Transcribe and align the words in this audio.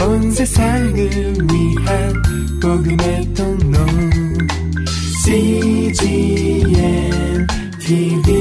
온 0.00 0.30
세상을 0.30 0.94
위한 0.96 2.12
복음의 2.60 3.34
통로 3.34 3.78
CGM 5.24 6.70
TV 7.80 8.38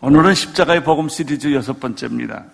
오늘은 0.00 0.34
십자가의 0.34 0.82
복음 0.82 1.08
시리즈 1.08 1.52
여섯 1.54 1.78
번째입니다. 1.78 2.44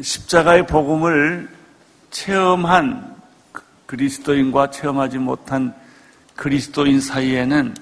십자가의 0.00 0.66
복음을 0.66 1.48
체험한 2.10 3.16
그리스도인과 3.86 4.70
체험하지 4.70 5.18
못한 5.18 5.74
그리스도인 6.36 7.00
사이에는 7.00 7.74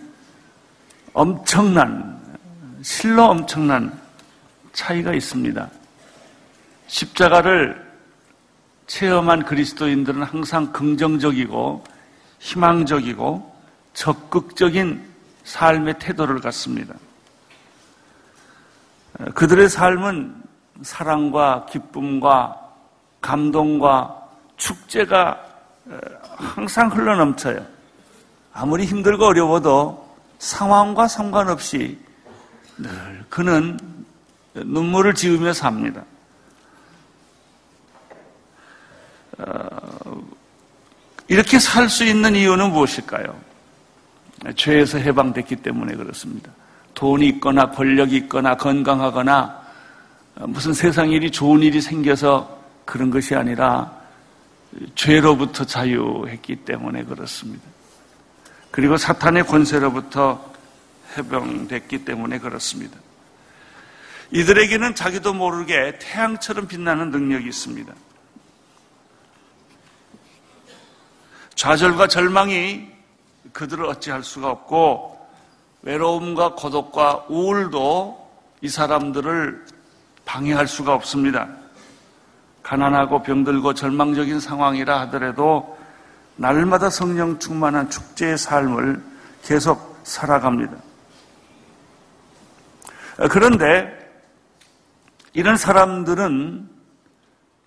엄청난, 1.13 2.21
실로 2.83 3.25
엄청난 3.25 3.99
차이가 4.73 5.13
있습니다. 5.13 5.78
십자가를 6.89 7.87
체험한 8.87 9.45
그리스도인들은 9.45 10.23
항상 10.23 10.73
긍정적이고 10.73 11.85
희망적이고 12.41 13.57
적극적인 13.93 15.07
삶의 15.45 15.99
태도를 15.99 16.41
갖습니다. 16.41 16.95
그들의 19.35 19.69
삶은 19.69 20.43
사랑과 20.83 21.67
기쁨과 21.67 22.61
감동과 23.21 24.29
축제가 24.57 25.45
항상 26.37 26.89
흘러넘쳐요. 26.89 27.67
아무리 28.53 28.85
힘들고 28.85 29.27
어려워도 29.27 30.09
상황과 30.39 31.09
상관없이 31.09 31.99
늘 32.77 33.25
그는 33.29 33.79
눈물을 34.55 35.15
지으며 35.15 35.53
삽니다. 35.53 36.03
어, 39.28 39.28
이렇게 41.29 41.59
살 41.59 41.89
수 41.89 42.05
있는 42.05 42.35
이유는 42.35 42.71
무엇일까요? 42.73 43.39
죄에서 44.57 44.99
해방됐기 44.99 45.57
때문에 45.57 45.95
그렇습니다. 45.95 46.51
돈이 46.95 47.27
있거나 47.29 47.71
권력이 47.71 48.17
있거나 48.17 48.57
건강하거나 48.57 49.59
무슨 50.47 50.73
세상 50.73 51.11
일이 51.11 51.31
좋은 51.31 51.63
일이 51.63 51.81
생겨서 51.81 52.59
그런 52.85 53.11
것이 53.11 53.35
아니라 53.35 53.93
죄로부터 54.95 55.65
자유했기 55.65 56.57
때문에 56.57 57.05
그렇습니다. 57.05 57.65
그리고 58.71 58.97
사탄의 58.97 59.45
권세로부터 59.47 60.53
해방됐기 61.17 62.05
때문에 62.05 62.39
그렇습니다. 62.39 62.97
이들에게는 64.31 64.95
자기도 64.95 65.33
모르게 65.35 65.99
태양처럼 65.99 66.69
빛나는 66.69 67.11
능력이 67.11 67.49
있습니다. 67.49 67.93
좌절과 71.59 72.07
절망이 72.07 72.89
그들을 73.53 73.85
어찌할 73.87 74.23
수가 74.23 74.49
없고 74.49 75.19
외로움과 75.83 76.55
고독과 76.55 77.27
우울도 77.29 78.31
이 78.61 78.69
사람들을 78.69 79.67
방해할 80.25 80.69
수가 80.69 80.95
없습니다. 80.95 81.49
가난하고 82.63 83.25
병들고 83.25 83.75
절망적인 83.75 84.39
상황이라 84.39 85.01
하더라도 85.01 85.77
날마다 86.37 86.91
성령 86.91 87.41
충만한 87.41 87.91
축제의 87.91 88.39
삶을 88.39 89.03
계속 89.43 89.99
살아갑니다. 90.05 90.77
그런데 93.33 93.93
이런 95.33 95.57
사람들은 95.57 96.71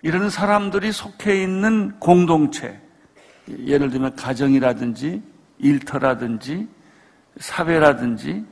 이런 0.03 0.30
사람들이 0.30 0.94
속해 0.94 1.44
있는 1.44 2.00
공동체, 2.00 2.80
예를 3.47 3.89
들면 3.89 4.16
가정이라든지 4.16 5.22
일터라든지 5.59 6.68
사회라든지 7.38 8.46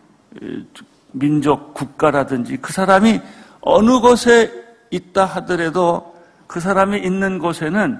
민족, 1.11 1.73
국가라든지 1.73 2.57
그 2.57 2.71
사람이 2.71 3.21
어느 3.61 3.99
곳에 3.99 4.51
있다 4.91 5.25
하더라도 5.25 6.15
그 6.47 6.59
사람이 6.59 6.99
있는 6.99 7.39
곳에는 7.39 7.99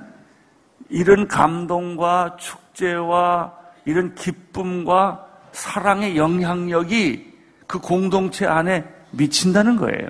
이런 0.89 1.27
감동과 1.27 2.37
축제와 2.39 3.53
이런 3.85 4.15
기쁨과 4.15 5.27
사랑의 5.51 6.17
영향력이 6.17 7.29
그 7.67 7.79
공동체 7.79 8.45
안에 8.45 8.83
미친다는 9.11 9.75
거예요. 9.75 10.09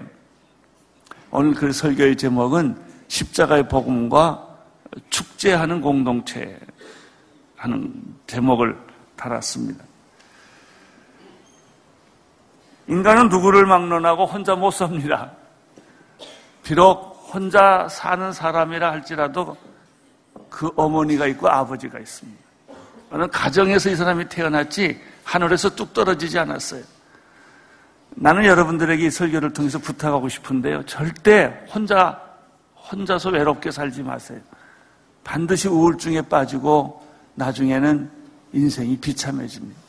오늘 1.32 1.54
그 1.54 1.72
설교의 1.72 2.16
제목은 2.16 2.78
십자가의 3.08 3.68
복음과 3.68 4.48
축제하는 5.10 5.82
공동체 5.82 6.58
하는 7.60 7.94
제목을 8.26 8.78
달았습니다. 9.18 9.84
인간은 12.88 13.28
누구를 13.30 13.66
막론하고 13.66 14.26
혼자 14.26 14.56
못 14.56 14.72
삽니다. 14.72 15.32
비록 16.64 17.30
혼자 17.34 17.88
사는 17.90 18.32
사람이라 18.32 18.92
할지라도 18.92 19.56
그 20.50 20.72
어머니가 20.76 21.28
있고 21.28 21.50
아버지가 21.50 22.00
있습니다. 22.00 22.40
어느 23.12 23.28
가정에서 23.28 23.90
이 23.90 23.96
사람이 23.96 24.30
태어났지 24.30 25.00
하늘에서 25.24 25.76
뚝 25.76 25.94
떨어지지 25.94 26.40
않았어요. 26.40 26.84
나는 28.12 28.46
여러분들에게 28.46 29.06
이 29.06 29.12
설교를 29.12 29.54
통해서 29.54 29.78
부탁하고 29.80 30.30
싶은데요. 30.30 30.86
절대 30.86 31.66
혼자, 31.72 32.20
혼자서 32.92 33.32
외롭게 33.32 33.70
살지 33.70 34.02
마세요. 34.02 34.40
반드시 35.24 35.68
우울증에 35.68 36.22
빠지고 36.24 37.09
나중에는 37.40 38.12
인생이 38.54 38.98
비참해집니다. 38.98 39.80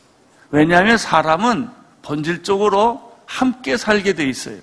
왜냐하면 0.50 0.96
사람은 0.96 1.68
본질적으로 2.02 3.12
함께 3.26 3.76
살게 3.76 4.14
돼 4.14 4.24
있어요. 4.24 4.58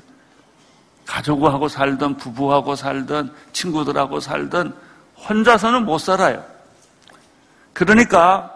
가족하고 1.05 1.67
살든 1.67 2.17
부부하고 2.17 2.75
살든 2.75 3.31
친구들하고 3.51 4.19
살든 4.19 4.73
혼자서는 5.29 5.85
못 5.85 5.99
살아요. 5.99 6.43
그러니까 7.73 8.53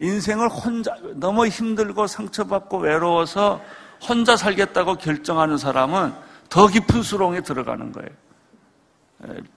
인생을 0.00 0.48
혼자 0.48 0.96
너무 1.14 1.46
힘들고 1.46 2.06
상처받고 2.06 2.78
외로워서 2.78 3.60
혼자 4.06 4.36
살겠다고 4.36 4.96
결정하는 4.96 5.58
사람은 5.58 6.12
더 6.48 6.66
깊은 6.66 7.02
수렁에 7.02 7.42
들어가는 7.42 7.92
거예요. 7.92 8.10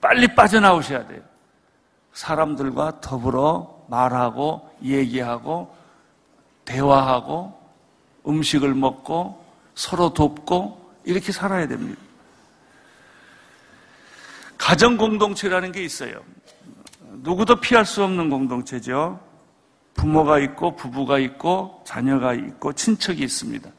빨리 0.00 0.34
빠져나오셔야 0.34 1.06
돼요. 1.06 1.20
사람들과 2.12 3.00
더불어 3.00 3.75
말하고 3.88 4.70
얘기하고 4.82 5.74
대화하고 6.64 7.58
음식을 8.26 8.74
먹고 8.74 9.44
서로 9.74 10.12
돕고 10.12 10.94
이렇게 11.04 11.32
살아야 11.32 11.68
됩니다. 11.68 12.00
가정 14.58 14.96
공동체라는 14.96 15.72
게 15.72 15.84
있어요. 15.84 16.20
누구도 17.22 17.56
피할 17.60 17.84
수 17.84 18.02
없는 18.02 18.30
공동체죠. 18.30 19.20
부모가 19.94 20.38
있고 20.40 20.76
부부가 20.76 21.18
있고 21.18 21.82
자녀가 21.86 22.34
있고 22.34 22.72
친척이 22.72 23.22
있습니다. 23.22 23.70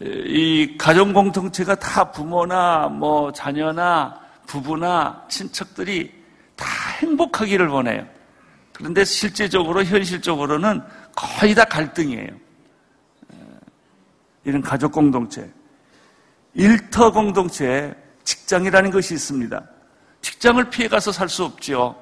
이 0.00 0.76
가정 0.78 1.12
공동체가 1.12 1.74
다 1.76 2.10
부모나 2.10 2.88
뭐 2.88 3.32
자녀나 3.32 4.20
부부나 4.46 5.24
친척들이 5.28 6.12
다 6.54 6.66
행복하기를 7.00 7.68
원해요. 7.68 8.06
그런데 8.76 9.06
실제적으로 9.06 9.82
현실적으로는 9.82 10.82
거의 11.14 11.54
다 11.54 11.64
갈등이에요. 11.64 12.28
이런 14.44 14.60
가족 14.60 14.92
공동체, 14.92 15.50
일터 16.52 17.10
공동체, 17.10 17.96
직장이라는 18.22 18.90
것이 18.90 19.14
있습니다. 19.14 19.62
직장을 20.20 20.62
피해 20.68 20.88
가서 20.88 21.10
살 21.10 21.26
수 21.26 21.44
없죠. 21.44 21.96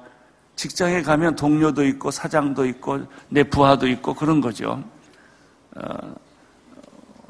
직장에 0.57 1.01
가면 1.01 1.37
동료도 1.37 1.85
있고 1.85 2.11
사장도 2.11 2.65
있고 2.65 3.07
내 3.29 3.41
부하도 3.43 3.87
있고 3.87 4.13
그런 4.13 4.41
거죠. 4.41 4.83
어, 5.75 6.15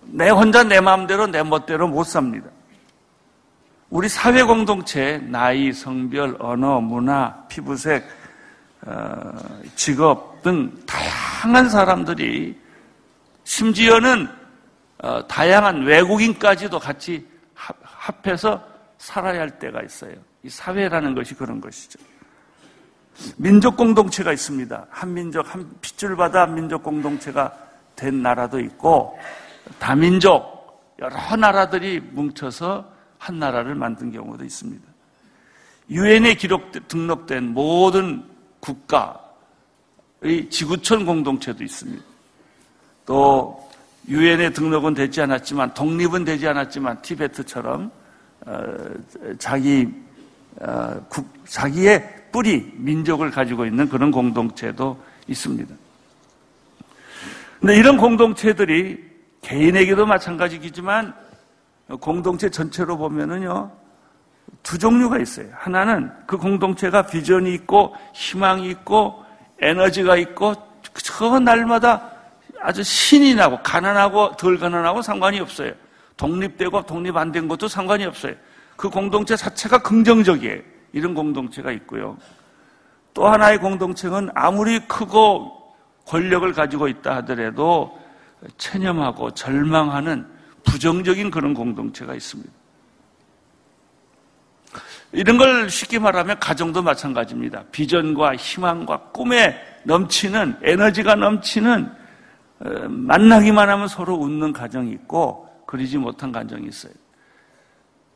내 0.06 0.30
혼자 0.30 0.64
내 0.64 0.80
마음대로 0.80 1.28
내 1.28 1.44
멋대로 1.44 1.88
못 1.88 2.04
삽니다. 2.04 2.50
우리 3.92 4.10
사회 4.10 4.42
공동체 4.42 5.20
나이, 5.20 5.72
성별, 5.72 6.36
언어, 6.40 6.82
문화, 6.82 7.46
피부색, 7.48 8.04
어, 8.04 8.25
직업 9.76 10.42
등 10.44 10.72
다양한 10.86 11.70
사람들이 11.70 12.60
심지어는 13.44 14.28
어, 15.00 15.28
다양한 15.28 15.84
외국인까지도 15.84 16.80
같이 16.80 17.28
합해서 17.54 18.64
살아야 18.98 19.42
할 19.42 19.60
때가 19.60 19.82
있어요. 19.82 20.14
이 20.44 20.50
사회라는 20.50 21.16
것이 21.16 21.36
그런 21.36 21.60
것이죠. 21.60 22.00
민족 23.38 23.78
공동체가 23.78 24.34
있습니다. 24.34 24.88
한 24.90 25.14
민족, 25.14 25.54
한 25.54 25.70
핏줄 25.82 26.16
받아 26.16 26.46
민족 26.46 26.84
공동체가 26.84 27.54
된 27.96 28.22
나라도 28.22 28.60
있고, 28.60 29.18
다민족, 29.80 30.94
여러 31.00 31.36
나라들이 31.36 32.00
뭉쳐서 32.00 32.92
한 33.18 33.40
나라를 33.40 33.76
만든 33.76 34.12
경우도 34.12 34.44
있습니다. 34.44 34.84
유엔에 35.90 36.36
기록 36.36 36.72
등록된 36.88 37.54
모든 37.54 38.35
국가의 38.66 40.50
지구촌 40.50 41.06
공동체도 41.06 41.64
있습니다. 41.64 42.04
또 43.06 43.70
유엔에 44.08 44.52
등록은 44.52 44.96
되지 44.96 45.22
않았지만 45.22 45.74
독립은 45.74 46.26
되지 46.26 46.48
않았지만 46.48 47.02
티베트처럼 47.02 47.92
어, 48.46 48.64
자기 49.38 49.88
어, 50.60 51.06
국, 51.10 51.28
자기의 51.46 52.26
뿌리 52.32 52.72
민족을 52.76 53.32
가지고 53.32 53.66
있는 53.66 53.88
그런 53.88 54.12
공동체도 54.12 55.02
있습니다. 55.28 55.74
근데 57.60 57.78
이런 57.78 57.98
공동체들이 57.98 59.04
개인에게도 59.42 60.06
마찬가지이지만 60.06 61.14
공동체 62.00 62.50
전체로 62.50 62.98
보면은요 62.98 63.72
두 64.64 64.78
종류가 64.78 65.20
있어요. 65.20 65.48
하나는 65.54 66.12
그 66.26 66.38
공동체가 66.38 67.04
비전이 67.04 67.54
있고 67.54 67.96
희망이 68.14 68.70
있고 68.70 69.24
에너지가 69.62 70.18
있고 70.18 70.56
저 71.04 71.40
날마다 71.40 72.12
아주 72.62 72.82
신이 72.84 73.36
나고 73.36 73.60
가난하고 73.62 74.36
덜 74.38 74.58
가난하고 74.58 75.02
상관이 75.02 75.40
없어요. 75.40 75.72
독립되고 76.18 76.86
독립 76.86 77.16
안 77.18 77.32
된 77.32 77.48
것도 77.48 77.68
상관이 77.68 78.06
없어요. 78.06 78.34
그 78.76 78.90
공동체 78.90 79.36
자체가 79.36 79.80
긍정적이에요. 79.80 80.62
이런 80.94 81.14
공동체가 81.14 81.72
있고요. 81.74 82.18
또 83.14 83.28
하나의 83.28 83.60
공동체는 83.60 84.30
아무리 84.34 84.80
크고 84.88 85.74
권력을 86.06 86.52
가지고 86.54 86.88
있다 86.88 87.18
하더라도 87.18 87.98
체념하고 88.58 89.32
절망하는 89.32 90.26
부정적인 90.64 91.32
그런 91.32 91.54
공동체가 91.54 92.16
있습니다. 92.16 92.52
이런 95.16 95.38
걸 95.38 95.70
쉽게 95.70 95.98
말하면 95.98 96.40
가정도 96.40 96.82
마찬가지입니다. 96.82 97.64
비전과 97.72 98.36
희망과 98.36 98.98
꿈에 99.14 99.56
넘치는 99.84 100.58
에너지가 100.62 101.16
넘치는 101.16 101.90
어, 102.60 102.70
만나기만 102.90 103.70
하면 103.70 103.88
서로 103.88 104.16
웃는 104.16 104.52
가정이 104.52 104.92
있고 104.92 105.48
그리지 105.66 105.98
못한 105.98 106.32
가정이 106.32 106.68
있어요. 106.68 106.94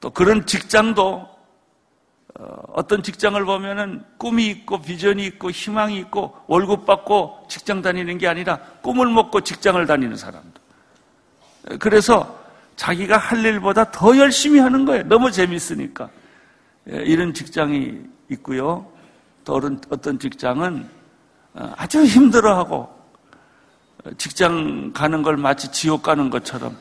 또 0.02 0.10
그런 0.10 0.46
직장도 0.46 1.28
어, 2.40 2.46
어떤 2.74 3.02
직장을 3.02 3.44
보면은 3.46 4.04
꿈이 4.18 4.48
있고 4.48 4.82
비전이 4.82 5.26
있고 5.26 5.52
희망이 5.52 5.98
있고 6.00 6.36
월급 6.48 6.86
받고 6.86 7.46
직장 7.50 7.82
다니는 7.82 8.18
게 8.18 8.28
아니라 8.28 8.58
꿈을 8.82 9.08
먹고 9.08 9.42
직장을 9.42 9.86
다니는 9.86 10.18
사람도. 10.18 10.60
그래서 11.80 12.38
자기가 12.76 13.18
할 13.18 13.44
일보다 13.44 13.92
더 13.92 14.18
열심히 14.18 14.60
하는 14.60 14.86
거예요. 14.86 15.04
너무 15.04 15.32
재밌으니까. 15.32 16.10
예, 16.92 16.98
이런 17.04 17.34
직장이 17.34 18.00
있고요. 18.30 18.86
또 19.44 19.60
어떤 19.90 20.20
직장은 20.20 20.90
어, 21.54 21.74
아주 21.78 22.04
힘들어하고 22.04 22.88
직장 24.18 24.92
가는 24.94 25.22
걸 25.22 25.38
마치 25.38 25.72
지옥 25.72 26.04
가는 26.04 26.30
것처럼 26.30 26.78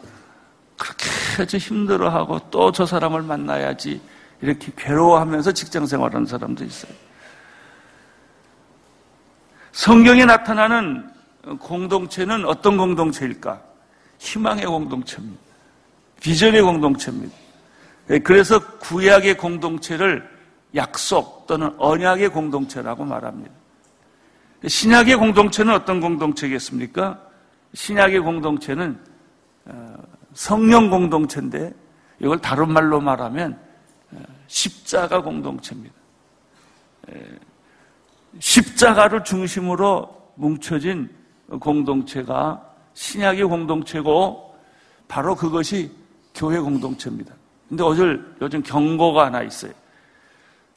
그렇게 0.77 1.05
아주 1.43 1.57
힘들어하고 1.57 2.39
또 2.51 2.71
저 2.71 2.87
사람을 2.87 3.23
만나야지 3.23 4.01
이렇게 4.41 4.71
괴로워하면서 4.77 5.53
직장 5.53 5.87
생활하는 5.87 6.27
사람도 6.27 6.65
있어요. 6.65 6.93
성경에 9.73 10.25
나타나는 10.25 11.09
공동체는 11.61 12.45
어떤 12.45 12.77
공동체일까? 12.77 13.61
희망의 14.19 14.67
공동체입니다. 14.67 15.41
비전의 16.21 16.63
공동체입니다. 16.63 17.35
그래서 18.25 18.59
구약의 18.79 19.37
공동체를 19.37 20.29
약속 20.75 21.47
또는 21.47 21.75
언약의 21.79 22.31
공동체라고 22.31 23.05
말합니다. 23.05 23.53
신약의 24.67 25.17
공동체는 25.17 25.75
어떤 25.75 26.01
공동체겠습니까? 26.01 27.21
신약의 27.75 28.21
공동체는 28.21 28.99
어, 29.67 29.95
성령 30.33 30.91
공동체인데 30.91 31.73
이걸 32.21 32.39
다른 32.39 32.73
말로 32.73 33.01
말하면 33.01 33.59
어, 34.13 34.23
십자가 34.47 35.21
공동체입니다. 35.21 35.99
십자가를 38.39 39.25
중심으로 39.25 40.33
뭉쳐진 40.35 41.09
공동체가 41.61 42.63
신약의 42.95 43.45
공동체고 43.45 44.55
바로 45.07 45.35
그것이 45.35 45.91
교회 46.35 46.59
공동체입니다. 46.59 47.35
근데 47.69 47.83
어제 47.83 48.19
요즘 48.41 48.63
경고가 48.63 49.27
하나 49.27 49.43
있어요. 49.43 49.73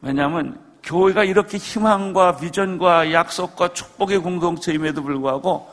왜냐하면 0.02 0.60
교회가 0.84 1.24
이렇게 1.24 1.58
희망과 1.58 2.38
비전과 2.38 3.14
약속과 3.14 3.74
축복의 3.74 4.20
공동체임에도 4.20 5.04
불구하고 5.04 5.70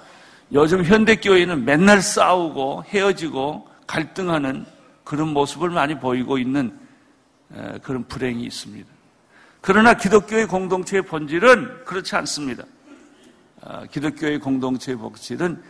요즘 0.52 0.84
현대교회는 0.84 1.64
맨날 1.64 2.00
싸우고 2.00 2.84
헤어지고 2.88 3.68
갈등하는 3.86 4.64
그런 5.04 5.28
모습을 5.28 5.70
많이 5.70 5.98
보이고 5.98 6.38
있는 6.38 6.78
그런 7.82 8.04
불행이 8.06 8.44
있습니다. 8.44 8.86
그러나 9.60 9.94
기독교의 9.94 10.46
공동체의 10.46 11.02
본질은 11.02 11.84
그렇지 11.84 12.14
않습니다. 12.16 12.64
아, 13.62 13.84
기독교의 13.90 14.38
공동체의 14.38 14.98
본질은 14.98 15.60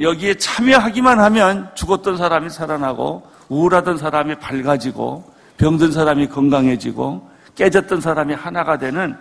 여기에 0.00 0.34
참여하기만 0.34 1.18
하면 1.18 1.70
죽었던 1.74 2.16
사람이 2.16 2.50
살아나고 2.50 3.37
우울하던 3.48 3.98
사람이 3.98 4.36
밝아지고 4.36 5.34
병든 5.56 5.92
사람이 5.92 6.28
건강해지고 6.28 7.28
깨졌던 7.54 8.00
사람이 8.00 8.34
하나가 8.34 8.78
되는 8.78 9.16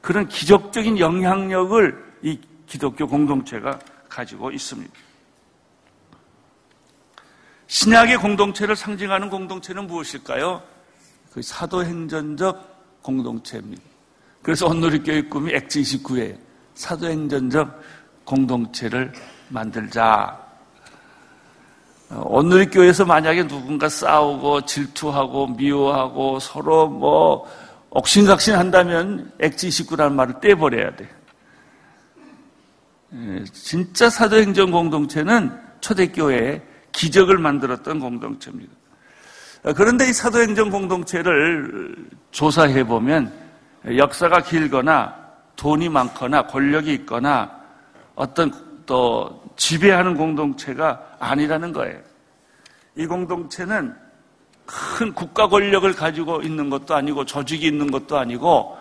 그런 0.00 0.26
기적적인 0.28 0.98
영향력을 0.98 2.12
이 2.22 2.40
기독교 2.66 3.06
공동체가 3.06 3.78
가지고 4.08 4.50
있습니다. 4.50 4.92
신약의 7.66 8.18
공동체를 8.18 8.76
상징하는 8.76 9.30
공동체는 9.30 9.86
무엇일까요? 9.86 10.62
그 11.32 11.40
사도행전적 11.40 13.00
공동체입니다. 13.02 13.82
그래서 14.42 14.66
온누리교회 14.66 15.22
꿈이 15.22 15.54
액지 15.54 15.80
29에 15.80 16.36
사도행전적 16.74 17.80
공동체를 18.24 19.12
만들자. 19.48 20.41
온누리교회에서 22.14 23.04
만약에 23.04 23.46
누군가 23.46 23.88
싸우고 23.88 24.62
질투하고 24.62 25.48
미워하고 25.48 26.38
서로 26.40 26.88
뭐 26.88 27.46
옥신각신 27.90 28.54
한다면 28.54 29.32
액지 29.40 29.68
29라는 29.68 30.12
말을 30.12 30.40
떼버려야 30.40 30.96
돼. 30.96 31.08
예, 33.14 33.44
진짜 33.52 34.08
사도행전 34.08 34.70
공동체는 34.70 35.52
초대교회에 35.80 36.62
기적을 36.92 37.38
만들었던 37.38 38.00
공동체입니다. 38.00 38.72
그런데 39.76 40.08
이 40.08 40.12
사도행전 40.12 40.70
공동체를 40.70 41.94
조사해 42.30 42.84
보면 42.84 43.32
역사가 43.96 44.42
길거나 44.42 45.14
돈이 45.56 45.88
많거나 45.88 46.46
권력이 46.46 46.92
있거나 46.94 47.50
어떤 48.14 48.52
또 48.86 49.42
지배하는 49.56 50.16
공동체가 50.16 51.00
아니라는 51.18 51.72
거예요. 51.72 51.98
이 52.96 53.06
공동체는 53.06 53.94
큰 54.66 55.12
국가 55.14 55.48
권력을 55.48 55.92
가지고 55.94 56.42
있는 56.42 56.70
것도 56.70 56.94
아니고 56.94 57.24
조직이 57.24 57.66
있는 57.66 57.90
것도 57.90 58.18
아니고 58.18 58.76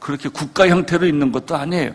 그렇게 0.00 0.28
국가 0.28 0.68
형태로 0.68 1.06
있는 1.06 1.30
것도 1.32 1.56
아니에요. 1.56 1.92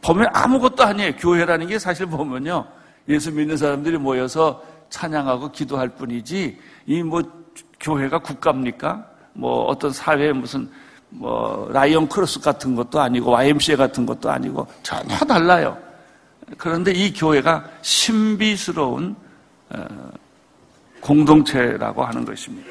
보면 0.00 0.28
아무것도 0.32 0.84
아니에요. 0.84 1.16
교회라는 1.16 1.66
게 1.68 1.78
사실 1.78 2.06
보면요. 2.06 2.66
예수 3.08 3.32
믿는 3.32 3.56
사람들이 3.56 3.98
모여서 3.98 4.62
찬양하고 4.90 5.52
기도할 5.52 5.88
뿐이지 5.88 6.58
이 6.86 7.02
뭐 7.02 7.22
교회가 7.80 8.18
국가입니까? 8.18 9.04
뭐 9.32 9.64
어떤 9.64 9.90
사회에 9.90 10.32
무슨 10.32 10.70
뭐 11.08 11.68
라이온스 11.72 12.08
클럽 12.08 12.40
같은 12.40 12.74
것도 12.76 13.00
아니고 13.00 13.32
YMCA 13.32 13.76
같은 13.76 14.06
것도 14.06 14.30
아니고 14.30 14.66
전혀 14.82 15.16
달라요. 15.18 15.76
그런데 16.58 16.92
이 16.92 17.12
교회가 17.12 17.68
신비스러운 17.82 19.16
공동체라고 21.00 22.04
하는 22.04 22.24
것입니다. 22.24 22.68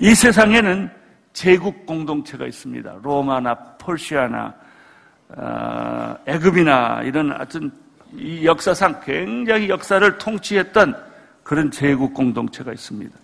이 0.00 0.14
세상에는 0.14 0.90
제국 1.32 1.86
공동체가 1.86 2.46
있습니다. 2.46 2.98
로마나 3.02 3.54
폴시아나 3.54 4.54
어, 5.30 6.16
애굽이나 6.26 7.02
이런 7.04 7.32
하여튼 7.32 7.70
이 8.16 8.44
역사상 8.44 9.00
굉장히 9.04 9.68
역사를 9.68 10.18
통치했던 10.18 10.96
그런 11.42 11.70
제국 11.70 12.14
공동체가 12.14 12.72
있습니다. 12.72 13.14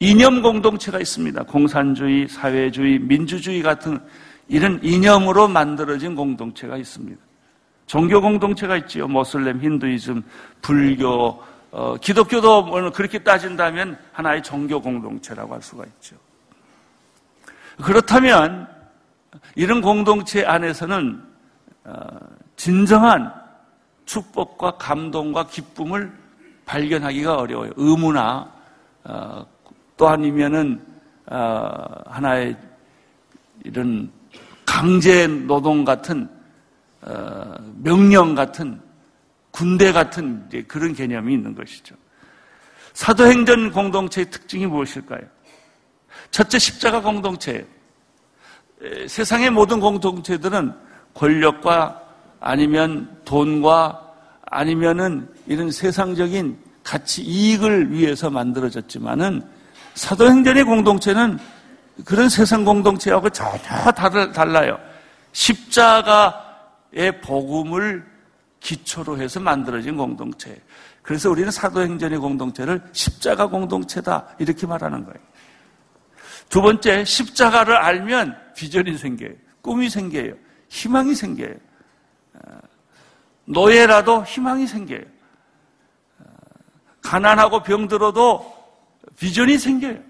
이념 0.00 0.42
공동체가 0.42 0.98
있습니다. 0.98 1.42
공산주의, 1.44 2.26
사회주의, 2.26 2.98
민주주의 2.98 3.62
같은 3.62 4.00
이런 4.50 4.80
이념으로 4.82 5.46
만들어진 5.46 6.16
공동체가 6.16 6.76
있습니다. 6.76 7.22
종교 7.86 8.20
공동체가 8.20 8.76
있지요. 8.78 9.06
모슬렘, 9.06 9.60
힌두이즘, 9.60 10.24
불교, 10.60 11.40
어, 11.70 11.96
기독교도 11.96 12.62
뭐 12.64 12.90
그렇게 12.90 13.20
따진다면 13.20 13.96
하나의 14.12 14.42
종교 14.42 14.82
공동체라고 14.82 15.54
할 15.54 15.62
수가 15.62 15.84
있죠. 15.84 16.16
그렇다면 17.80 18.68
이런 19.54 19.80
공동체 19.80 20.44
안에서는 20.44 21.22
어, 21.84 22.08
진정한 22.56 23.32
축복과 24.04 24.72
감동과 24.78 25.46
기쁨을 25.46 26.12
발견하기가 26.66 27.36
어려워요. 27.36 27.70
의무나 27.76 28.52
어, 29.04 29.46
또 29.96 30.08
아니면은 30.08 30.84
하나의 32.06 32.56
이런 33.62 34.10
강제 34.70 35.26
노동 35.26 35.84
같은 35.84 36.28
명령 37.82 38.36
같은 38.36 38.80
군대 39.50 39.90
같은 39.90 40.48
그런 40.68 40.94
개념이 40.94 41.34
있는 41.34 41.56
것이죠. 41.56 41.96
사도행전 42.92 43.72
공동체의 43.72 44.30
특징이 44.30 44.66
무엇일까요? 44.66 45.22
첫째 46.30 46.60
십자가 46.60 47.02
공동체예요. 47.02 47.64
세상의 49.08 49.50
모든 49.50 49.80
공동체들은 49.80 50.72
권력과 51.14 52.00
아니면 52.38 53.20
돈과 53.24 54.08
아니면은 54.42 55.28
이런 55.48 55.72
세상적인 55.72 56.56
가치 56.84 57.22
이익을 57.22 57.90
위해서 57.90 58.30
만들어졌지만은 58.30 59.42
사도행전의 59.94 60.62
공동체는 60.62 61.40
그런 62.04 62.28
세상 62.28 62.64
공동체하고 62.64 63.30
전혀 63.30 63.58
달라요. 64.32 64.78
십자가의 65.32 67.20
복음을 67.22 68.04
기초로 68.60 69.18
해서 69.18 69.40
만들어진 69.40 69.96
공동체. 69.96 70.60
그래서 71.02 71.30
우리는 71.30 71.50
사도행전의 71.50 72.18
공동체를 72.18 72.82
십자가 72.92 73.46
공동체다 73.46 74.36
이렇게 74.38 74.66
말하는 74.66 75.04
거예요. 75.04 75.18
두 76.48 76.60
번째, 76.60 77.04
십자가를 77.04 77.76
알면 77.76 78.36
비전이 78.54 78.98
생겨요. 78.98 79.32
꿈이 79.62 79.88
생겨요. 79.88 80.34
희망이 80.68 81.14
생겨요. 81.14 81.54
어, 82.34 82.58
노예라도 83.44 84.24
희망이 84.24 84.66
생겨요. 84.66 85.02
어, 86.18 86.24
가난하고 87.02 87.62
병들어도 87.62 88.60
비전이 89.18 89.58
생겨요. 89.58 90.09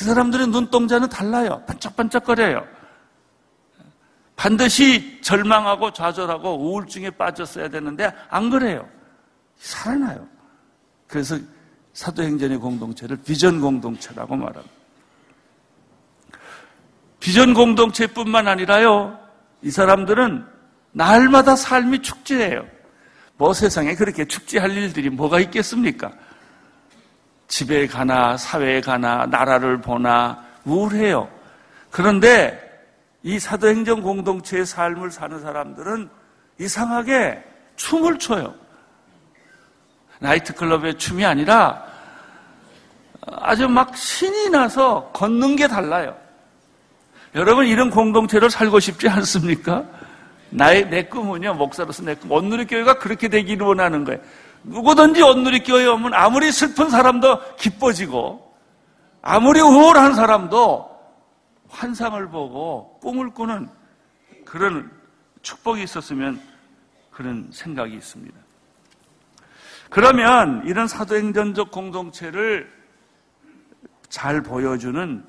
그 0.00 0.06
사람들의 0.06 0.46
눈동자는 0.46 1.10
달라요. 1.10 1.62
반짝반짝거려요. 1.66 2.66
반드시 4.34 5.20
절망하고 5.20 5.92
좌절하고 5.92 6.56
우울증에 6.56 7.10
빠졌어야 7.10 7.68
되는데 7.68 8.10
안 8.30 8.48
그래요. 8.48 8.88
살아나요. 9.58 10.26
그래서 11.06 11.36
사도행전의 11.92 12.56
공동체를 12.56 13.18
비전 13.26 13.60
공동체라고 13.60 14.36
말합니다. 14.36 14.74
비전 17.18 17.52
공동체뿐만 17.52 18.48
아니라요. 18.48 19.18
이 19.60 19.70
사람들은 19.70 20.46
날마다 20.92 21.56
삶이 21.56 22.00
축제예요. 22.00 22.66
뭐 23.36 23.52
세상에 23.52 23.94
그렇게 23.94 24.24
축제할 24.24 24.74
일들이 24.74 25.10
뭐가 25.10 25.40
있겠습니까? 25.40 26.10
집에 27.50 27.88
가나 27.88 28.36
사회에 28.36 28.80
가나 28.80 29.26
나라를 29.26 29.80
보나 29.80 30.40
우울해요. 30.64 31.28
그런데 31.90 32.58
이 33.24 33.40
사도행전 33.40 34.02
공동체의 34.02 34.64
삶을 34.64 35.10
사는 35.10 35.40
사람들은 35.40 36.08
이상하게 36.60 37.42
춤을 37.74 38.20
춰요. 38.20 38.54
나이트클럽의 40.20 40.96
춤이 40.96 41.24
아니라 41.24 41.84
아주 43.26 43.68
막 43.68 43.96
신이 43.96 44.50
나서 44.50 45.10
걷는 45.12 45.56
게 45.56 45.66
달라요. 45.66 46.16
여러분 47.34 47.66
이런 47.66 47.90
공동체를 47.90 48.48
살고 48.48 48.78
싶지 48.78 49.08
않습니까? 49.08 49.84
나의 50.50 50.88
내 50.88 51.04
꿈은요 51.04 51.54
목사로서 51.54 52.04
내 52.04 52.14
꿈. 52.14 52.30
온누리 52.30 52.66
교회가 52.66 52.98
그렇게 52.98 53.26
되기를 53.26 53.66
원하는 53.66 54.04
거예요. 54.04 54.20
누구든지 54.64 55.22
온누리 55.22 55.60
교회에 55.62 55.86
오면 55.86 56.14
아무리 56.14 56.52
슬픈 56.52 56.90
사람도 56.90 57.56
기뻐지고 57.56 58.54
아무리 59.22 59.60
우울한 59.60 60.14
사람도 60.14 60.90
환상을 61.68 62.28
보고 62.28 62.98
꿈을 63.00 63.30
꾸는 63.30 63.68
그런 64.44 64.90
축복이 65.42 65.82
있었으면 65.82 66.40
그런 67.10 67.48
생각이 67.52 67.94
있습니다. 67.94 68.38
그러면 69.88 70.62
이런 70.66 70.86
사도행전적 70.86 71.70
공동체를 71.70 72.70
잘 74.08 74.42
보여주는 74.42 75.24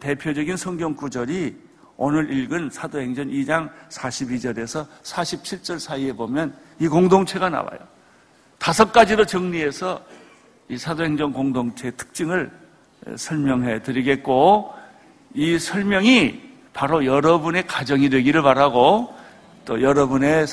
대표적인 0.00 0.56
성경 0.56 0.94
구절이 0.94 1.56
오늘 1.96 2.32
읽은 2.32 2.70
사도행전 2.70 3.28
2장 3.28 3.70
42절에서 3.88 4.86
47절 5.02 5.78
사이에 5.80 6.12
보면 6.12 6.56
이 6.78 6.86
공동체가 6.86 7.48
나와요. 7.48 7.78
다섯 8.58 8.92
가지로 8.92 9.24
정리해서 9.24 10.00
이 10.68 10.76
사도행전 10.76 11.32
공동체의 11.32 11.92
특징을 11.96 12.50
설명해 13.16 13.82
드리겠고 13.82 14.74
이 15.34 15.58
설명이 15.58 16.48
바로 16.72 17.04
여러분의 17.04 17.66
가정이 17.66 18.10
되기를 18.10 18.42
바라고 18.42 19.14
또 19.64 19.82
여러분의 19.82 20.46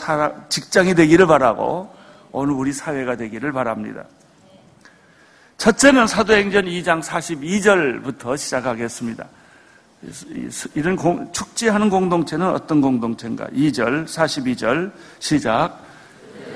직장이 0.50 0.96
되기를 0.96 1.28
바라고 1.28 1.94
오늘 2.32 2.54
우리 2.54 2.72
사회가 2.74 3.16
되기를 3.16 3.52
바랍니다. 3.52 4.06
첫째는 5.58 6.08
사도행전 6.08 6.66
2장 6.66 7.02
42절부터 7.02 8.38
시작하겠습니다. 8.38 9.26
이런 10.76 10.96
공, 10.96 11.32
축제하는 11.32 11.90
공동체는 11.90 12.48
어떤 12.50 12.82
공동체인가? 12.82 13.48
2절, 13.48 14.06
42절 14.06 14.92
시작. 15.20 15.85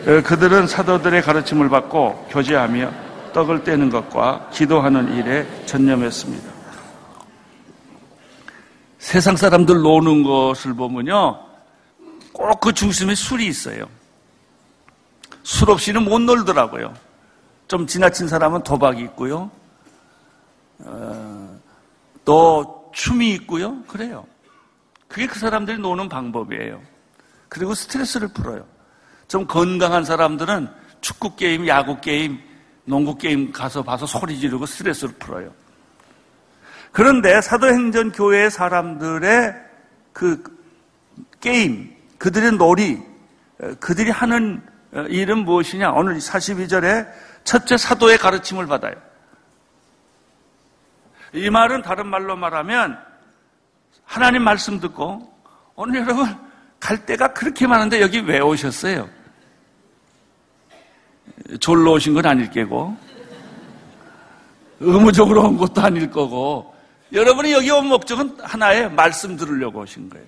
어, 0.08 0.22
그들은 0.24 0.68
사도들의 0.68 1.22
가르침을 1.22 1.70
받고 1.70 2.28
교제하며 2.30 2.92
떡을 3.34 3.64
떼는 3.64 3.90
것과 3.90 4.50
기도하는 4.52 5.16
일에 5.16 5.46
전념했습니다. 5.66 6.60
세상 8.98 9.36
사람들 9.36 9.82
노는 9.82 10.24
것을 10.24 10.74
보면요. 10.74 11.40
꼭 12.34 12.60
그 12.60 12.74
중심에 12.74 13.16
술이 13.16 13.48
있어요. 13.48 13.86
술 15.44 15.72
없이는 15.72 16.04
못 16.04 16.20
놀더라고요. 16.20 16.94
좀 17.68 17.86
지나친 17.86 18.28
사람은 18.28 18.64
도박이 18.64 19.02
있고요. 19.04 19.52
어, 20.80 21.60
또 22.24 22.92
춤이 22.94 23.32
있고요. 23.34 23.82
그래요. 23.84 24.26
그게 25.08 25.28
그 25.28 25.40
사람들이 25.40 25.78
노는 25.80 26.08
방법이에요. 26.10 26.82
그리고 27.50 27.74
스트레스를 27.74 28.30
풀어요. 28.30 28.66
좀 29.30 29.48
건강한 29.48 30.04
사람들은 30.04 30.68
축구 31.00 31.36
게임, 31.38 31.68
야구 31.68 32.02
게임, 32.02 32.42
농구 32.84 33.16
게임 33.16 33.54
가서 33.54 33.84
봐서 33.84 34.06
소리 34.06 34.38
지르고 34.38 34.66
스트레스를 34.66 35.14
풀어요. 35.18 35.54
그런데 36.92 37.40
사도행전 37.40 38.12
교회 38.12 38.50
사람들의 38.50 39.54
그 40.12 40.44
게임, 41.40 41.96
그들의 42.18 42.54
놀이, 42.54 43.00
그들이 43.80 44.10
하는 44.10 44.62
일은 45.08 45.46
무엇이냐? 45.46 45.92
오늘 45.92 46.18
42절에 46.18 47.08
첫째 47.44 47.78
사도의 47.78 48.18
가르침을 48.18 48.66
받아요. 48.66 48.96
이 51.34 51.48
말은 51.52 51.84
다른 51.84 52.08
말로 52.08 52.36
말하면 52.36 52.98
하나님 54.04 54.42
말씀 54.42 54.80
듣고 54.80 55.32
오늘 55.76 56.02
여러분 56.02 56.26
갈 56.80 57.06
데가 57.06 57.34
그렇게 57.34 57.68
많은데 57.68 58.02
여기 58.02 58.20
왜 58.22 58.40
오셨어요? 58.40 59.19
졸로 61.60 61.94
오신 61.94 62.14
건 62.14 62.26
아닐 62.26 62.50
게고 62.50 62.96
의무적으로 64.80 65.44
온 65.44 65.58
것도 65.58 65.82
아닐 65.82 66.10
거고 66.10 66.76
여러분이 67.12 67.52
여기 67.52 67.72
온 67.72 67.88
목적은 67.88 68.38
하나의 68.42 68.92
말씀 68.92 69.36
들으려고 69.36 69.82
오신 69.82 70.10
거예요. 70.10 70.26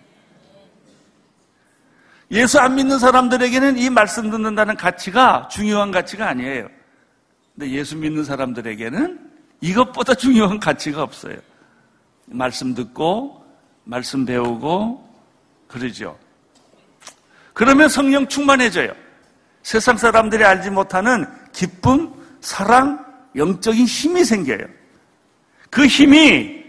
예수 2.32 2.60
안 2.60 2.76
믿는 2.76 2.98
사람들에게는 2.98 3.78
이 3.78 3.90
말씀 3.90 4.32
듣는다는 4.32 4.78
가치가 4.78 5.48
중요한 5.52 5.92
가치가 5.92 6.30
아니에요. 6.30 6.70
근데 7.54 7.72
예수 7.72 7.98
믿는 7.98 8.24
사람들에게는 8.24 9.32
이것보다 9.60 10.16
중요한 10.16 10.60
가치가 10.60 11.04
없어요. 11.04 11.38
말씀 12.26 12.74
듣고, 12.74 13.46
말씀 13.84 14.26
배우고, 14.26 15.08
그러죠. 15.68 16.18
그러면 17.54 17.90
성령 17.90 18.28
충만해져요. 18.28 18.94
세상 19.64 19.98
사람들이 19.98 20.44
알지 20.44 20.70
못하는 20.70 21.26
기쁨, 21.52 22.14
사랑, 22.42 23.06
영적인 23.36 23.86
힘이 23.86 24.24
생겨요. 24.24 24.66
그 25.70 25.86
힘이 25.86 26.64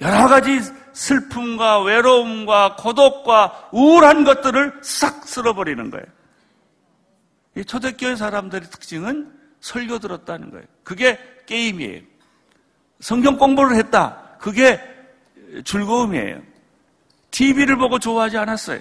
여러 0.00 0.26
가지 0.26 0.60
슬픔과 0.92 1.82
외로움과 1.82 2.76
고독과 2.76 3.70
우울한 3.72 4.24
것들을 4.24 4.80
싹 4.82 5.26
쓸어버리는 5.26 5.90
거예요. 5.90 6.06
이 7.56 7.64
초대교회 7.64 8.16
사람들의 8.16 8.68
특징은 8.70 9.32
설교 9.60 9.98
들었다는 9.98 10.50
거예요. 10.50 10.66
그게 10.82 11.18
게임이에요. 11.46 12.02
성경 13.00 13.36
공부를 13.36 13.76
했다. 13.76 14.36
그게 14.38 14.80
즐거움이에요. 15.64 16.40
TV를 17.30 17.76
보고 17.76 17.98
좋아하지 17.98 18.38
않았어요. 18.38 18.80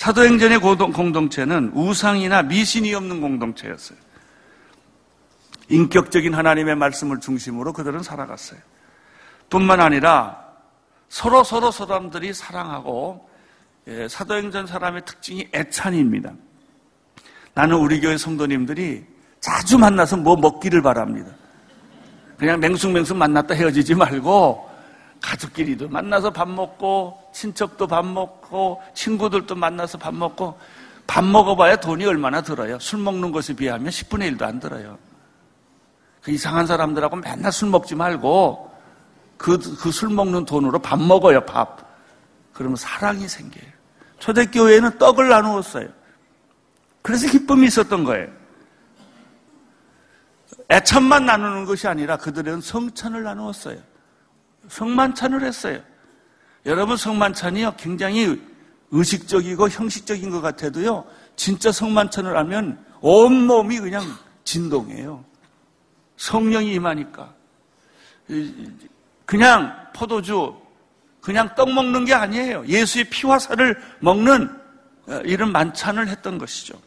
사도행전의 0.00 0.60
공동체는 0.60 1.72
우상이나 1.74 2.42
미신이 2.44 2.94
없는 2.94 3.20
공동체였어요. 3.20 3.98
인격적인 5.68 6.32
하나님의 6.32 6.74
말씀을 6.74 7.20
중심으로 7.20 7.74
그들은 7.74 8.02
살아갔어요. 8.02 8.58
뿐만 9.50 9.78
아니라 9.78 10.42
서로 11.10 11.44
서로 11.44 11.70
사람들이 11.70 12.32
사랑하고 12.32 13.28
예, 13.88 14.08
사도행전 14.08 14.66
사람의 14.66 15.04
특징이 15.04 15.48
애찬입니다. 15.54 16.32
나는 17.52 17.76
우리 17.76 18.00
교회 18.00 18.16
성도님들이 18.16 19.04
자주 19.40 19.76
만나서 19.76 20.16
뭐 20.16 20.34
먹기를 20.34 20.80
바랍니다. 20.80 21.30
그냥 22.38 22.58
맹숭맹숭 22.58 23.18
만났다 23.18 23.52
헤어지지 23.52 23.94
말고 23.96 24.69
가족끼리도 25.20 25.88
만나서 25.88 26.30
밥 26.30 26.48
먹고 26.48 27.18
친척도 27.32 27.86
밥 27.86 28.04
먹고 28.06 28.82
친구들도 28.94 29.54
만나서 29.54 29.98
밥 29.98 30.14
먹고 30.14 30.58
밥 31.06 31.24
먹어봐야 31.24 31.76
돈이 31.76 32.04
얼마나 32.04 32.40
들어요. 32.40 32.78
술 32.78 33.00
먹는 33.00 33.32
것에 33.32 33.54
비하면 33.54 33.90
10분의 33.90 34.36
1도 34.36 34.42
안 34.42 34.60
들어요. 34.60 34.98
그 36.22 36.30
이상한 36.30 36.66
사람들하고 36.66 37.16
맨날 37.16 37.50
술 37.52 37.68
먹지 37.70 37.94
말고 37.94 38.70
그, 39.36 39.58
그 39.76 39.90
술 39.90 40.10
먹는 40.10 40.44
돈으로 40.44 40.78
밥 40.78 41.00
먹어요, 41.00 41.44
밥. 41.46 41.78
그러면 42.52 42.76
사랑이 42.76 43.26
생겨요. 43.26 43.64
초대교회에는 44.18 44.98
떡을 44.98 45.30
나누었어요. 45.30 45.88
그래서 47.00 47.26
기쁨이 47.30 47.66
있었던 47.66 48.04
거예요. 48.04 48.28
애찬만 50.70 51.24
나누는 51.24 51.64
것이 51.64 51.88
아니라 51.88 52.18
그들은 52.18 52.60
성찬을 52.60 53.22
나누었어요. 53.22 53.78
성만찬을 54.68 55.42
했어요. 55.42 55.80
여러분 56.66 56.96
성만찬이요 56.96 57.74
굉장히 57.76 58.40
의식적이고 58.90 59.68
형식적인 59.68 60.30
것 60.30 60.40
같아도요 60.40 61.04
진짜 61.36 61.72
성만찬을 61.72 62.36
하면 62.36 62.84
온 63.00 63.46
몸이 63.46 63.78
그냥 63.80 64.02
진동해요. 64.44 65.24
성령이 66.16 66.74
임하니까 66.74 67.32
그냥 69.24 69.88
포도주 69.94 70.54
그냥 71.20 71.54
떡 71.54 71.72
먹는 71.72 72.04
게 72.04 72.14
아니에요. 72.14 72.66
예수의 72.66 73.04
피와 73.04 73.38
살을 73.38 73.80
먹는 74.00 74.60
어, 75.08 75.20
이런 75.24 75.52
만찬을 75.52 76.08
했던 76.08 76.38
것이죠. 76.38 76.80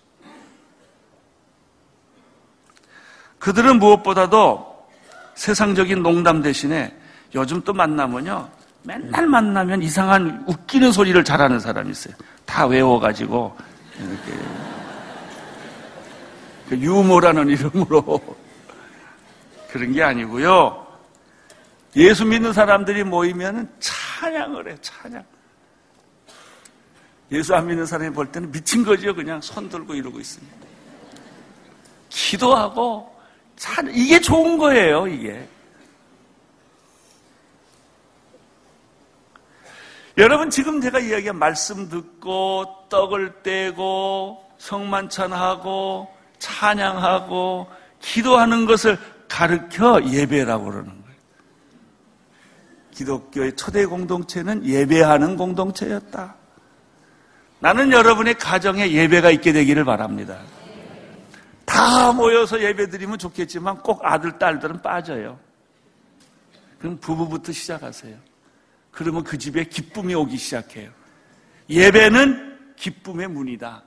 그들은 3.40 3.80
무엇보다도 3.80 4.88
세상적인 5.36 6.02
농담 6.02 6.42
대신에 6.42 6.98
요즘 7.36 7.62
또 7.62 7.74
만나면요. 7.74 8.50
맨날 8.84 9.28
만나면 9.28 9.82
이상한 9.82 10.44
웃기는 10.48 10.92
소리를 10.92 11.24
잘하는 11.24 11.60
사람이 11.60 11.92
있어요. 11.92 12.14
다 12.46 12.66
외워가지고 12.66 13.58
이렇게 14.00 14.40
그 16.70 16.78
유머라는 16.78 17.50
이름으로 17.50 18.22
그런 19.70 19.92
게 19.92 20.04
아니고요. 20.04 20.86
예수 21.96 22.26
믿는 22.26 22.54
사람들이 22.54 23.04
모이면 23.04 23.70
찬양을 23.80 24.72
해, 24.72 24.76
찬양. 24.82 25.24
예수 27.32 27.56
안 27.56 27.68
믿는 27.68 27.86
사람이 27.86 28.14
볼 28.14 28.32
때는 28.32 28.52
미친 28.52 28.84
거죠. 28.84 29.14
그냥 29.14 29.40
손 29.42 29.70
들고 29.70 29.94
이러고 29.96 30.20
있습니다. 30.20 30.56
기도하고, 32.10 33.12
찬, 33.56 33.90
이게 33.94 34.20
좋은 34.20 34.58
거예요, 34.58 35.08
이게. 35.08 35.48
여러분 40.18 40.50
지금 40.52 40.80
제가 40.80 41.00
이야기한 41.00 41.38
말씀 41.38 41.90
듣고 41.90 42.66
떡을 42.90 43.42
떼고 43.42 44.44
성만찬하고 44.60 46.08
찬양하고 46.38 47.68
기도하는 48.00 48.66
것을 48.66 49.00
가르켜 49.28 50.04
예배라고 50.04 50.66
그러는 50.66 50.90
거예요. 50.90 51.18
기독교의 52.92 53.56
초대 53.56 53.86
공동체는 53.86 54.64
예배하는 54.66 55.36
공동체였다. 55.36 56.36
나는 57.60 57.92
여러분의 57.92 58.36
가정에 58.36 58.92
예배가 58.92 59.32
있게 59.32 59.52
되기를 59.52 59.84
바랍니다. 59.84 60.38
다 61.66 62.12
모여서 62.12 62.62
예배 62.62 62.90
드리면 62.90 63.18
좋겠지만 63.18 63.78
꼭 63.78 64.02
아들, 64.04 64.38
딸들은 64.38 64.84
빠져요. 64.84 65.40
그럼 66.78 66.98
부부부터 66.98 67.52
시작하세요. 67.52 68.33
그러면 68.94 69.24
그 69.24 69.38
집에 69.38 69.64
기쁨이 69.66 70.14
오기 70.14 70.38
시작해요. 70.38 70.92
예배는 71.70 72.76
기쁨의 72.78 73.28
문이다. 73.28 73.84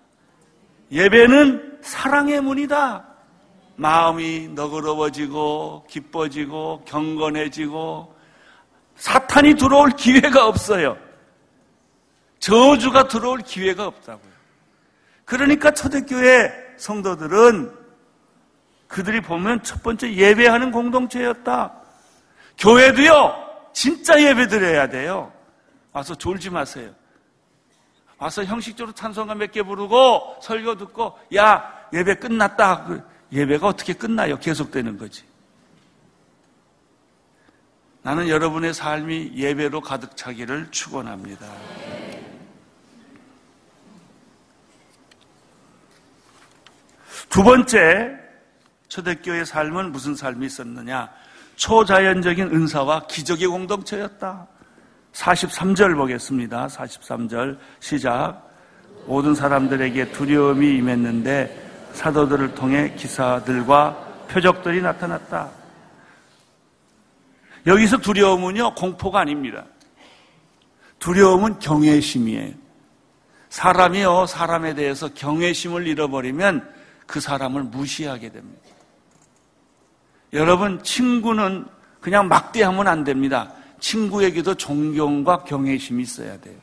예배는 0.90 1.78
사랑의 1.80 2.40
문이다. 2.40 3.06
마음이 3.76 4.48
너그러워지고 4.48 5.86
기뻐지고 5.88 6.82
경건해지고 6.86 8.14
사탄이 8.96 9.54
들어올 9.54 9.90
기회가 9.90 10.46
없어요. 10.48 10.98
저주가 12.40 13.06
들어올 13.06 13.40
기회가 13.40 13.86
없다고요. 13.86 14.32
그러니까 15.24 15.70
초대교회 15.72 16.52
성도들은 16.78 17.72
그들이 18.88 19.20
보면 19.20 19.62
첫 19.62 19.82
번째 19.82 20.12
예배하는 20.12 20.70
공동체였다. 20.70 21.74
교회도요, 22.58 23.45
진짜 23.76 24.18
예배 24.18 24.48
드려야 24.48 24.88
돼요. 24.88 25.30
와서 25.92 26.14
졸지 26.14 26.48
마세요. 26.48 26.94
와서 28.16 28.42
형식적으로 28.42 28.94
찬송가 28.94 29.34
몇 29.34 29.52
개 29.52 29.62
부르고 29.62 30.38
설교 30.40 30.78
듣고, 30.78 31.18
야, 31.34 31.86
예배 31.92 32.14
끝났다. 32.14 32.84
그 32.84 33.02
예배가 33.32 33.66
어떻게 33.66 33.92
끝나요? 33.92 34.38
계속되는 34.38 34.96
거지. 34.96 35.24
나는 38.00 38.30
여러분의 38.30 38.72
삶이 38.72 39.32
예배로 39.34 39.82
가득 39.82 40.16
차기를 40.16 40.70
축원합니다. 40.70 41.46
두 47.28 47.42
번째 47.42 48.18
초대교회 48.88 49.44
삶은 49.44 49.92
무슨 49.92 50.14
삶이 50.14 50.46
있었느냐? 50.46 51.12
초자연적인 51.56 52.54
은사와 52.54 53.06
기적의 53.06 53.48
공동체였다. 53.48 54.46
43절 55.12 55.96
보겠습니다. 55.96 56.66
43절 56.68 57.58
시작. 57.80 58.46
모든 59.06 59.34
사람들에게 59.34 60.12
두려움이 60.12 60.76
임했는데 60.76 61.64
사도들을 61.92 62.54
통해 62.54 62.94
기사들과 62.94 64.26
표적들이 64.28 64.82
나타났다. 64.82 65.50
여기서 67.66 67.98
두려움은요, 67.98 68.74
공포가 68.74 69.20
아닙니다. 69.20 69.64
두려움은 70.98 71.58
경외심이에요. 71.58 72.54
사람이요, 73.48 74.26
사람에 74.26 74.74
대해서 74.74 75.08
경외심을 75.08 75.86
잃어버리면 75.86 76.68
그 77.06 77.20
사람을 77.20 77.62
무시하게 77.64 78.30
됩니다. 78.30 78.75
여러분, 80.36 80.82
친구는 80.82 81.66
그냥 82.00 82.28
막대하면 82.28 82.86
안 82.86 83.04
됩니다. 83.04 83.52
친구에게도 83.80 84.54
존경과 84.54 85.44
경외심이 85.44 86.02
있어야 86.02 86.38
돼요. 86.40 86.54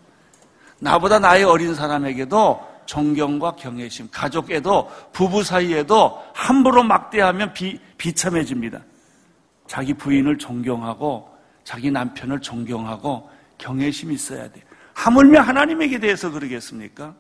나보다 0.79 1.17
나이 1.19 1.43
어린 1.43 1.73
사람에게도 1.73 2.73
존경과 2.85 3.55
경외심, 3.55 4.09
가족에도 4.11 4.91
부부 5.11 5.43
사이에도 5.43 6.23
함부로 6.33 6.83
막대하면 6.83 7.53
비, 7.53 7.79
비참해집니다. 7.97 8.79
자기 9.65 9.93
부인을 9.93 10.37
존경하고 10.37 11.29
자기 11.63 11.89
남편을 11.89 12.41
존경하고 12.41 13.29
경외심이 13.57 14.13
있어야 14.13 14.49
돼요. 14.51 14.63
하물며 14.93 15.41
하나님에게 15.41 15.99
대해서 15.99 16.29
그러겠습니까? 16.29 17.15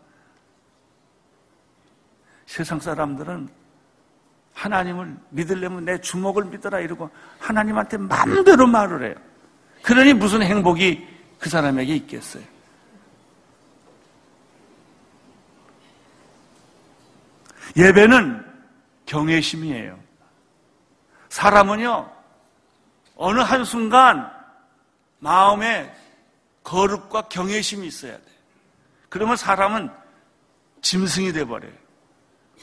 세상 2.45 2.79
사람들은 2.79 3.62
하나님을 4.53 5.15
믿으려면 5.29 5.85
내 5.85 5.99
주먹을 5.99 6.45
믿어라 6.45 6.79
이러고 6.79 7.09
하나님한테 7.39 7.97
마음대로 7.97 8.67
말을 8.67 9.07
해요. 9.07 9.15
그러니 9.81 10.13
무슨 10.13 10.41
행복이 10.41 11.07
그 11.39 11.49
사람에게 11.49 11.95
있겠어요? 11.95 12.43
예배는 17.75 18.45
경외심이에요. 19.05 19.99
사람은요, 21.29 22.09
어느 23.15 23.39
한순간 23.39 24.31
마음에 25.19 25.91
거룩과 26.63 27.23
경외심이 27.23 27.87
있어야 27.87 28.11
돼요. 28.11 28.37
그러면 29.09 29.35
사람은 29.35 29.89
짐승이 30.81 31.33
돼버려요. 31.33 31.71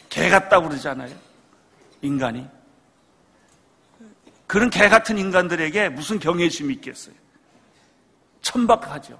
개 0.09 0.29
같다고 0.29 0.69
그러잖아요. 0.69 1.30
인간이. 2.03 2.47
그런 4.47 4.69
개 4.69 4.89
같은 4.89 5.17
인간들에게 5.17 5.91
무슨 5.91 6.19
경외심이 6.19 6.75
있겠어요? 6.75 7.15
천박하죠. 8.41 9.19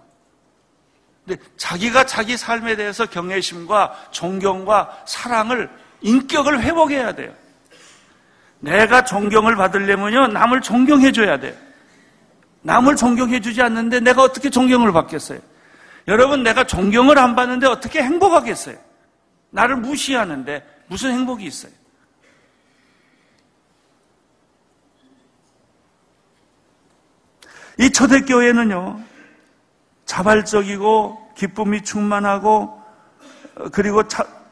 근데 1.25 1.41
자기가 1.57 2.05
자기 2.07 2.37
삶에 2.37 2.77
대해서 2.77 3.07
경외심과 3.07 4.09
존경과 4.11 5.05
사랑을 5.07 5.71
인격을 6.01 6.63
회복해야 6.63 7.15
돼요. 7.15 7.33
내가 8.59 9.05
존경을 9.05 9.57
받으려면요, 9.57 10.29
남을 10.29 10.61
존경해 10.61 11.13
줘야 11.13 11.39
돼요. 11.39 11.55
남을 12.63 12.97
존경해 12.97 13.41
주지 13.41 13.63
않는데 13.63 14.01
내가 14.01 14.23
어떻게 14.23 14.51
존경을 14.51 14.93
받겠어요? 14.93 15.39
여러분, 16.09 16.43
내가 16.43 16.65
존경을 16.67 17.19
안 17.19 17.35
받는데 17.35 17.67
어떻게 17.67 18.03
행복하겠어요? 18.03 18.77
나를 19.51 19.77
무시하는데 19.77 20.67
무슨 20.89 21.13
행복이 21.13 21.45
있어요? 21.45 21.73
이 27.81 27.91
초대교회는요, 27.91 29.01
자발적이고 30.05 31.33
기쁨이 31.35 31.83
충만하고 31.83 32.79
그리고 33.73 34.03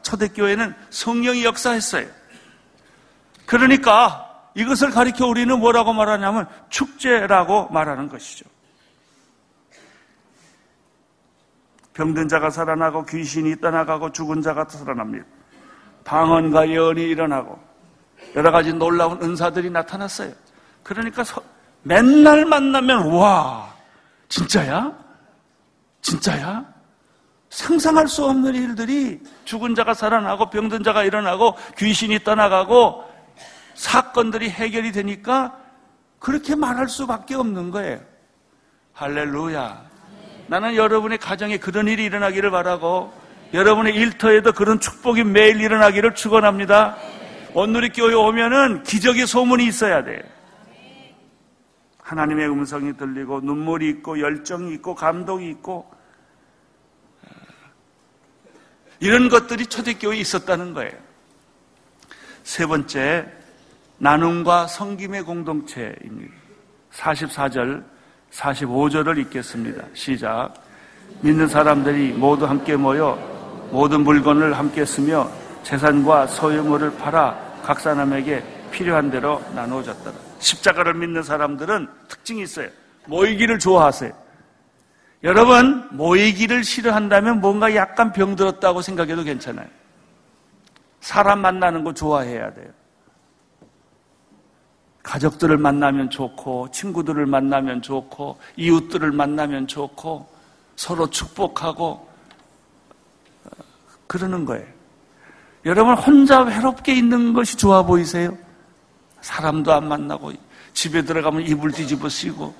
초대교회는 0.01 0.73
성령이 0.89 1.45
역사했어요. 1.45 2.07
그러니까 3.45 4.25
이것을 4.55 4.89
가리켜 4.89 5.27
우리는 5.27 5.59
뭐라고 5.59 5.93
말하냐면 5.93 6.47
축제라고 6.69 7.69
말하는 7.69 8.09
것이죠. 8.09 8.45
병든 11.93 12.29
자가 12.29 12.49
살아나고 12.49 13.05
귀신이 13.05 13.59
떠나가고 13.59 14.11
죽은 14.11 14.41
자가 14.41 14.65
살아납니다. 14.67 15.25
방언과 16.03 16.69
예언이 16.69 17.03
일어나고 17.03 17.59
여러 18.35 18.51
가지 18.51 18.73
놀라운 18.73 19.21
은사들이 19.21 19.69
나타났어요. 19.69 20.33
그러니까 20.81 21.23
맨날 21.83 22.45
만나면 22.45 23.11
와 23.11 23.73
진짜야? 24.27 24.91
진짜야? 26.01 26.65
상상할 27.49 28.07
수 28.07 28.25
없는 28.25 28.53
일들이 28.53 29.19
죽은 29.45 29.75
자가 29.75 29.93
살아나고 29.93 30.49
병든 30.49 30.83
자가 30.83 31.03
일어나고 31.03 31.55
귀신이 31.77 32.19
떠나가고 32.23 33.03
사건들이 33.73 34.49
해결이 34.49 34.91
되니까 34.91 35.57
그렇게 36.19 36.55
말할 36.55 36.87
수밖에 36.89 37.35
없는 37.35 37.71
거예요. 37.71 37.99
할렐루야. 38.93 39.89
나는 40.47 40.75
여러분의 40.75 41.17
가정에 41.17 41.57
그런 41.57 41.87
일이 41.87 42.03
일어나기를 42.03 42.51
바라고 42.51 43.13
여러분의 43.53 43.95
일터에도 43.95 44.51
그런 44.51 44.79
축복이 44.79 45.23
매일 45.23 45.61
일어나기를 45.61 46.13
축원합니다. 46.13 46.97
오늘의 47.53 47.91
교회 47.93 48.13
오면은 48.13 48.83
기적의 48.83 49.25
소문이 49.25 49.65
있어야 49.65 50.03
돼. 50.03 50.21
하나님의 52.09 52.49
음성이 52.49 52.97
들리고 52.97 53.41
눈물이 53.41 53.87
있고 53.89 54.19
열정이 54.19 54.73
있고 54.75 54.95
감동이 54.95 55.47
있고 55.51 55.89
이런 58.99 59.29
것들이 59.29 59.67
초대교회에 59.67 60.17
있었다는 60.17 60.73
거예요. 60.73 60.91
세 62.43 62.65
번째, 62.65 63.31
나눔과 63.99 64.65
성김의 64.67 65.21
공동체입니다. 65.21 66.33
44절, 66.93 67.83
45절을 68.31 69.19
읽겠습니다. 69.19 69.85
시작. 69.93 70.53
믿는 71.21 71.47
사람들이 71.47 72.13
모두 72.13 72.45
함께 72.45 72.75
모여 72.75 73.17
모든 73.71 74.01
물건을 74.01 74.57
함께 74.57 74.83
쓰며 74.83 75.29
재산과 75.61 76.25
소유물을 76.25 76.97
팔아 76.97 77.61
각 77.63 77.79
사람에게 77.79 78.43
필요한 78.71 79.11
대로 79.11 79.43
나누어졌더라. 79.53 80.28
십자가를 80.39 80.93
믿는 80.95 81.23
사람들은 81.23 81.87
특징이 82.07 82.43
있어요. 82.43 82.69
모이기를 83.05 83.59
좋아하세요. 83.59 84.11
여러분, 85.23 85.87
모이기를 85.91 86.63
싫어한다면 86.63 87.41
뭔가 87.41 87.75
약간 87.75 88.13
병들었다고 88.13 88.81
생각해도 88.81 89.23
괜찮아요. 89.23 89.67
사람 91.01 91.39
만나는 91.41 91.83
거 91.83 91.93
좋아해야 91.93 92.53
돼요. 92.53 92.67
가족들을 95.03 95.57
만나면 95.57 96.09
좋고, 96.09 96.71
친구들을 96.71 97.25
만나면 97.25 97.81
좋고, 97.81 98.37
이웃들을 98.55 99.11
만나면 99.11 99.67
좋고, 99.67 100.29
서로 100.75 101.09
축복하고, 101.09 102.07
그러는 104.07 104.45
거예요. 104.45 104.65
여러분, 105.65 105.95
혼자 105.95 106.41
외롭게 106.41 106.93
있는 106.93 107.33
것이 107.33 107.57
좋아 107.57 107.83
보이세요? 107.83 108.37
사람도 109.21 109.73
안 109.73 109.87
만나고 109.87 110.33
집에 110.73 111.01
들어가면 111.03 111.41
이불 111.43 111.71
뒤집어 111.71 112.07
쓰고 112.09 112.55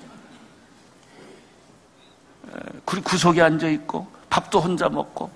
구석에 2.84 3.40
앉아 3.42 3.68
있고 3.68 4.06
밥도 4.28 4.60
혼자 4.60 4.88
먹고 4.88 5.30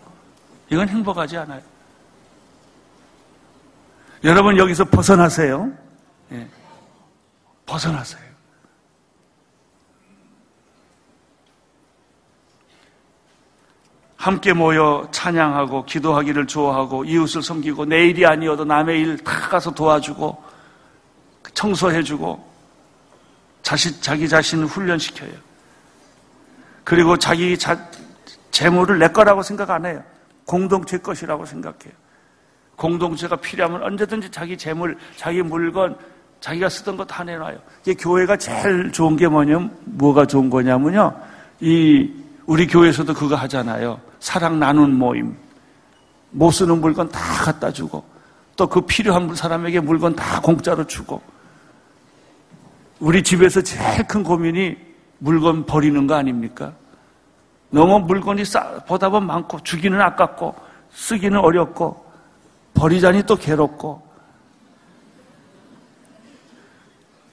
이건 0.71 0.89
행복하지 0.89 1.37
않아요. 1.39 1.63
여러분 4.25 4.57
여기서 4.57 4.85
벗어나세요. 4.87 5.71
예. 6.33 6.49
벗어나세요. 7.67 8.25
함께 14.17 14.55
모여 14.55 15.07
찬양하고 15.11 15.85
기도하기를 15.85 16.47
좋아하고 16.47 17.05
이웃을 17.05 17.43
섬기고 17.43 17.85
내 17.85 18.07
일이 18.07 18.25
아니어도 18.25 18.65
남의 18.65 19.01
일 19.01 19.17
다 19.23 19.49
가서 19.51 19.71
도와주고 19.71 20.43
청소해주고 21.65 22.53
자신, 23.63 23.93
자기 24.03 24.29
자신을 24.29 24.67
훈련시켜요. 24.67 25.33
그리고 26.85 27.17
자기 27.17 27.57
자, 27.57 27.79
재물을 28.51 28.99
내 28.99 29.09
거라고 29.09 29.43
생각 29.43 29.71
안 29.71 29.87
해요. 29.87 30.03
공동체 30.45 30.99
것이라고 30.99 31.47
생각해요. 31.47 31.93
공동체가 32.77 33.37
필요하면 33.37 33.83
언제든지 33.83 34.31
자기 34.31 34.59
재물, 34.59 34.99
자기 35.17 35.41
물건, 35.41 35.97
자기가 36.41 36.69
쓰던 36.69 36.99
거다 36.99 37.25
내놔요. 37.25 37.59
이게 37.83 37.95
교회가 37.95 38.37
제일 38.37 38.93
좋은 38.93 39.17
게 39.17 39.27
뭐냐면, 39.27 39.75
뭐가 39.85 40.27
좋은 40.27 40.51
거냐면요. 40.51 41.17
이, 41.61 42.13
우리 42.45 42.67
교회에서도 42.67 43.15
그거 43.15 43.37
하잖아요. 43.37 43.99
사랑 44.21 44.59
나눈 44.59 44.93
모임. 44.93 45.35
못 46.31 46.51
쓰는 46.51 46.81
물건 46.81 47.09
다 47.09 47.45
갖다 47.45 47.71
주고, 47.73 48.05
또 48.57 48.67
그 48.67 48.83
필요한 48.83 49.35
사람에게 49.35 49.81
물건 49.81 50.15
다 50.15 50.41
공짜로 50.41 50.85
주고, 50.85 51.23
우리 53.01 53.23
집에서 53.23 53.61
제일 53.61 54.07
큰 54.07 54.23
고민이 54.23 54.77
물건 55.19 55.67
버리는 55.67 56.07
거 56.07 56.15
아닙니까? 56.15 56.73
너무 57.71 57.99
물건이 58.01 58.45
싸, 58.45 58.79
보다 58.87 59.09
보면 59.09 59.27
많고, 59.27 59.61
주기는 59.61 60.01
아깝고, 60.01 60.55
쓰기는 60.91 61.39
어렵고, 61.39 62.05
버리자니 62.75 63.25
또 63.25 63.35
괴롭고, 63.35 64.01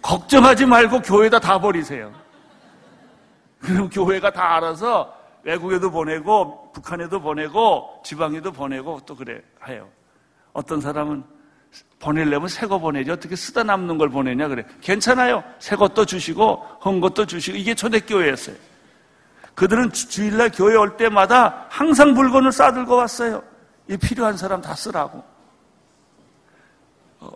걱정하지 0.01 0.65
말고 0.65 1.01
교회에다 1.01 1.39
다 1.39 1.59
버리세요. 1.59 2.11
그럼 3.59 3.87
교회가 3.89 4.31
다 4.31 4.55
알아서 4.55 5.15
외국에도 5.43 5.91
보내고, 5.91 6.71
북한에도 6.73 7.21
보내고, 7.21 8.01
지방에도 8.03 8.51
보내고, 8.51 8.99
또 9.05 9.15
그래, 9.15 9.41
해요. 9.67 9.87
어떤 10.53 10.81
사람은 10.81 11.23
보내려면 11.99 12.47
새 12.49 12.67
거 12.67 12.79
보내지 12.79 13.11
어떻게 13.11 13.35
쓰다 13.35 13.63
남는 13.63 13.97
걸 13.97 14.09
보내냐 14.09 14.47
그래. 14.47 14.65
괜찮아요. 14.81 15.43
새 15.59 15.75
것도 15.75 16.05
주시고 16.05 16.65
헌 16.83 16.99
것도 16.99 17.25
주시고 17.25 17.57
이게 17.57 17.75
초대교회였어요. 17.75 18.55
그들은 19.53 19.91
주일날 19.91 20.49
교회 20.51 20.75
올 20.75 20.97
때마다 20.97 21.67
항상 21.69 22.13
물건을 22.13 22.51
싸들고 22.51 22.95
왔어요. 22.95 23.43
이 23.87 23.97
필요한 23.97 24.35
사람 24.37 24.61
다 24.61 24.73
쓰라고. 24.73 25.23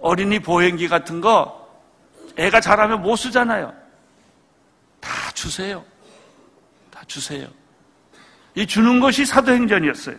어린이 0.02 0.40
보행기 0.40 0.88
같은 0.88 1.22
거 1.22 1.64
애가 2.38 2.60
자라면 2.60 3.02
못 3.04 3.16
쓰잖아요. 3.18 3.72
다 5.00 5.10
주세요. 5.34 5.84
다 6.90 7.02
주세요. 7.06 7.48
이 8.56 8.66
주는 8.66 9.00
것이 9.00 9.26
사도행전이었어요. 9.26 10.16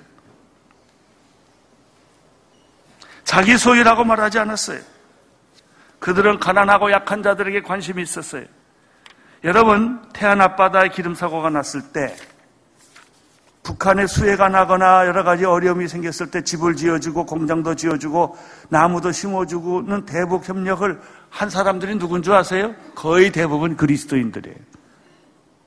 자기 3.27 3.59
소유라고 3.59 4.05
말하지 4.05 4.39
않았어요. 4.39 4.79
그들은 5.99 6.39
가난하고 6.39 6.93
약한 6.93 7.25
자들에게 7.25 7.63
관심이 7.63 8.01
있었어요. 8.01 8.45
여러분, 9.43 10.01
태안 10.13 10.41
앞바다에 10.41 10.91
기름 10.91 11.15
사고가 11.15 11.51
났을 11.51 11.83
때 11.93 12.15
북한에 13.65 14.07
수해가 14.07 14.49
나거나 14.49 15.07
여러 15.07 15.25
가지 15.25 15.45
어려움이 15.45 15.89
생겼을 15.89 16.31
때 16.31 16.43
집을 16.43 16.77
지어주고 16.77 17.27
공장도 17.27 17.75
지어주고 17.75 18.39
나무도 18.69 19.11
심어주고는 19.11 20.07
대북 20.07 20.49
협력을 20.49 21.01
한 21.29 21.51
사람들이 21.51 21.99
누군 21.99 22.23
줄 22.23 22.33
아세요? 22.33 22.77
거의 22.95 23.33
대부분 23.33 23.77
그리스도인들이에요. 23.77 24.57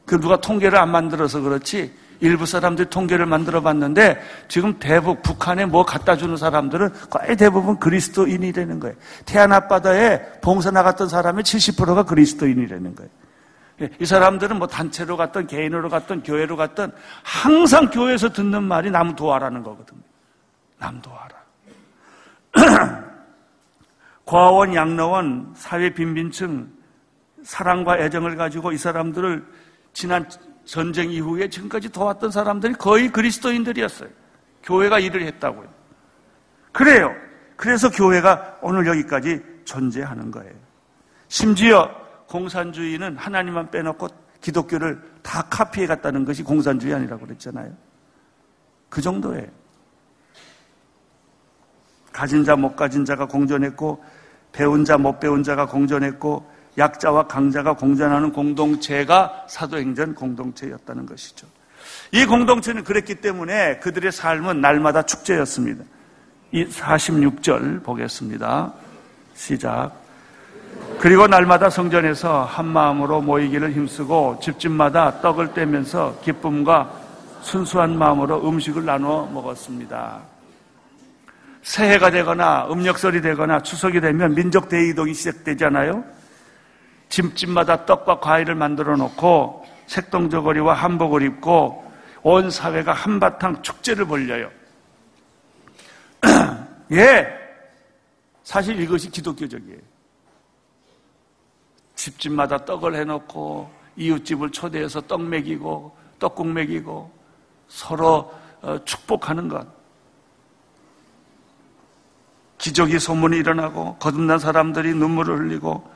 그 0.05 0.17
누가 0.17 0.39
통계를 0.39 0.79
안 0.79 0.91
만들어서 0.91 1.41
그렇지 1.41 1.93
일부 2.21 2.45
사람들이 2.45 2.89
통계를 2.89 3.25
만들어 3.25 3.61
봤는데 3.61 4.21
지금 4.47 4.77
대북 4.79 5.21
북한에 5.21 5.65
뭐 5.65 5.85
갖다 5.85 6.17
주는 6.17 6.35
사람들은 6.35 6.89
거의 7.09 7.37
대부분 7.37 7.79
그리스도인이라는 7.79 8.79
거예요. 8.79 8.95
태안 9.25 9.53
앞바다에 9.53 10.39
봉사 10.41 10.71
나갔던 10.71 11.07
사람의 11.07 11.43
70%가 11.43 12.03
그리스도인이라는 12.03 12.95
거예요. 12.95 13.09
예, 13.81 13.89
이 13.99 14.05
사람들은 14.05 14.59
뭐 14.59 14.67
단체로 14.67 15.15
갔던 15.15 15.47
개인으로 15.47 15.89
갔던 15.89 16.23
교회로 16.23 16.57
갔던 16.57 16.91
항상 17.23 17.89
교회에서 17.89 18.29
듣는 18.29 18.63
말이 18.63 18.91
남 18.91 19.15
도와라는 19.15 19.63
거거든요. 19.63 20.01
남 20.77 21.01
도와라. 21.01 21.29
과원, 24.25 24.75
양로원, 24.75 25.53
사회 25.55 25.93
빈민층, 25.93 26.69
사랑과 27.43 27.97
애정을 27.97 28.35
가지고 28.35 28.71
이 28.71 28.77
사람들을 28.77 29.45
지난 29.93 30.27
전쟁 30.69 31.09
이후에 31.09 31.49
지금까지 31.49 31.89
도왔던 31.89 32.29
사람들이 32.29 32.73
거의 32.73 33.09
그리스도인들이었어요. 33.09 34.07
교회가 34.61 34.99
일을 34.99 35.23
했다고요. 35.23 35.67
그래요. 36.71 37.15
그래서 37.55 37.89
교회가 37.89 38.59
오늘 38.61 38.85
여기까지 38.85 39.41
존재하는 39.65 40.29
거예요. 40.29 40.53
심지어 41.27 41.89
공산주의는 42.27 43.17
하나님만 43.17 43.71
빼놓고 43.71 44.09
기독교를 44.41 45.01
다 45.23 45.41
카피해 45.49 45.87
갔다는 45.87 46.23
것이 46.23 46.43
공산주의 46.43 46.93
아니라고 46.93 47.25
그랬잖아요. 47.25 47.75
그 48.89 49.01
정도예요. 49.01 49.47
가진 52.13 52.43
자, 52.43 52.55
못 52.55 52.75
가진 52.75 53.05
자가 53.05 53.25
공존했고, 53.25 54.03
배운 54.51 54.85
자, 54.85 54.99
못 54.99 55.19
배운 55.19 55.41
자가 55.41 55.65
공존했고, 55.65 56.47
약자와 56.77 57.27
강자가 57.27 57.73
공존하는 57.73 58.31
공동체가 58.31 59.45
사도행전 59.47 60.15
공동체였다는 60.15 61.05
것이죠. 61.05 61.47
이 62.11 62.25
공동체는 62.25 62.83
그랬기 62.83 63.15
때문에 63.15 63.79
그들의 63.79 64.11
삶은 64.11 64.61
날마다 64.61 65.03
축제였습니다. 65.03 65.83
이 66.51 66.65
46절 66.65 67.83
보겠습니다. 67.83 68.73
시작. 69.35 69.91
그리고 70.99 71.27
날마다 71.27 71.69
성전에서 71.69 72.43
한 72.43 72.65
마음으로 72.65 73.21
모이기를 73.21 73.71
힘쓰고 73.73 74.39
집집마다 74.41 75.21
떡을 75.21 75.53
떼면서 75.53 76.19
기쁨과 76.23 76.91
순수한 77.41 77.97
마음으로 77.97 78.47
음식을 78.47 78.85
나누어 78.85 79.25
먹었습니다. 79.27 80.19
새해가 81.61 82.09
되거나 82.11 82.67
음력설이 82.69 83.21
되거나 83.21 83.61
추석이 83.61 84.01
되면 84.01 84.33
민족 84.33 84.67
대이동이 84.69 85.13
시작되잖아요. 85.13 86.03
집집마다 87.09 87.85
떡과 87.85 88.19
과일을 88.19 88.55
만들어 88.55 88.95
놓고 88.95 89.65
색동저고리와 89.87 90.73
한복을 90.75 91.23
입고 91.23 91.91
온 92.21 92.51
사회가 92.51 92.93
한바탕 92.93 93.61
축제를 93.61 94.05
벌려요. 94.05 94.49
예, 96.91 97.27
사실 98.43 98.79
이것이 98.79 99.09
기독교적이에요. 99.09 99.79
집집마다 101.95 102.63
떡을 102.65 102.95
해놓고 102.95 103.69
이웃집을 103.97 104.51
초대해서 104.51 105.01
떡 105.01 105.21
먹이고 105.21 105.95
떡국 106.19 106.47
먹이고 106.47 107.11
서로 107.67 108.33
어, 108.61 108.77
축복하는 108.85 109.47
것. 109.47 109.67
기적이 112.57 112.99
소문이 112.99 113.37
일어나고 113.37 113.95
거듭난 113.95 114.37
사람들이 114.37 114.93
눈물을 114.93 115.39
흘리고 115.39 115.89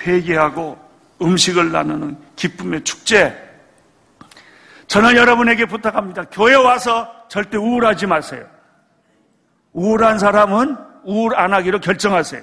회개하고 0.00 0.78
음식을 1.22 1.72
나누는 1.72 2.16
기쁨의 2.36 2.84
축제. 2.84 3.36
저는 4.86 5.16
여러분에게 5.16 5.66
부탁합니다. 5.66 6.24
교회 6.24 6.54
와서 6.54 7.08
절대 7.28 7.56
우울하지 7.56 8.06
마세요. 8.06 8.46
우울한 9.72 10.18
사람은 10.18 10.76
우울 11.04 11.36
안 11.36 11.52
하기로 11.52 11.80
결정하세요. 11.80 12.42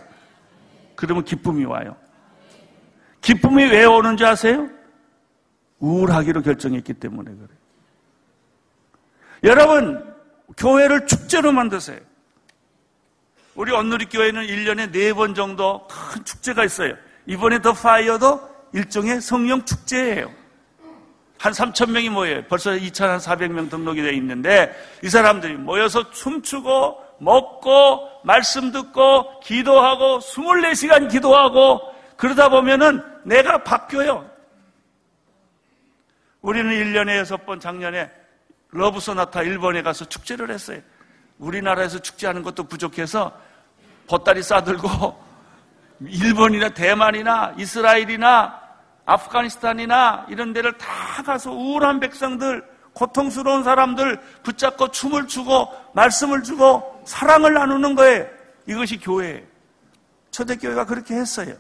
그러면 0.96 1.26
기쁨이 1.26 1.66
와요. 1.66 1.96
기쁨이 3.22 3.66
왜 3.66 3.84
오는지 3.86 4.24
아세요? 4.24 4.70
우울하기로 5.80 6.42
결정했기 6.42 6.94
때문에 6.94 7.32
그래요. 7.32 7.58
여러분, 9.44 10.16
교회를 10.58 11.06
축제로 11.06 11.52
만드세요. 11.52 12.00
우리 13.56 13.74
언누리 13.74 14.06
교회는 14.06 14.44
1년에 14.44 14.92
4번 14.92 15.36
정도 15.36 15.88
큰 15.88 16.24
축제가 16.24 16.64
있어요. 16.64 16.96
이번에 17.28 17.62
더 17.62 17.74
파이어도 17.74 18.42
일종의 18.74 19.22
성령 19.22 19.64
축제예요. 19.64 20.32
한 21.38 21.54
3천 21.54 21.92
명이 21.92 22.10
모여요. 22.10 22.44
벌써 22.48 22.72
2,400명 22.72 23.70
등록이 23.70 24.02
되어 24.02 24.12
있는데 24.14 24.74
이 25.04 25.10
사람들이 25.10 25.54
모여서 25.54 26.10
춤추고 26.10 27.06
먹고 27.20 28.10
말씀 28.24 28.72
듣고 28.72 29.40
기도하고 29.42 30.20
24시간 30.20 31.12
기도하고 31.12 31.82
그러다 32.16 32.50
보면은 32.50 33.04
내가 33.24 33.64
바뀌어요. 33.64 34.28
우리는 36.42 36.72
1년에 36.72 37.24
6번 37.24 37.60
작년에 37.60 38.10
러브소나타 38.72 39.44
일본에 39.44 39.82
가서 39.82 40.06
축제를 40.06 40.50
했어요. 40.50 40.80
우리나라에서 41.40 42.00
축제하는 42.00 42.42
것도 42.42 42.64
부족해서 42.64 43.32
보따리 44.08 44.42
싸들고 44.42 45.27
일본이나 46.06 46.70
대만이나 46.70 47.54
이스라엘이나 47.58 48.60
아프가니스탄이나 49.06 50.26
이런 50.30 50.54
데를 50.54 50.78
다 50.78 51.24
가서 51.24 51.52
우울한 51.52 52.00
백성들, 52.00 52.64
고통스러운 52.94 53.64
사람들 53.64 54.20
붙잡고 54.44 54.90
춤을 54.90 55.28
추고 55.28 55.70
말씀을 55.94 56.44
주고 56.44 57.02
사랑을 57.06 57.54
나누는 57.54 57.96
거예요. 57.96 58.26
이것이 58.66 59.00
교회예요. 59.00 59.42
초대교회가 60.32 60.86
그렇게 60.86 61.16
했어요. 61.16 61.56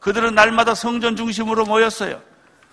그들은 0.00 0.34
날마다 0.34 0.74
성전 0.74 1.14
중심으로 1.14 1.64
모였어요. 1.64 2.20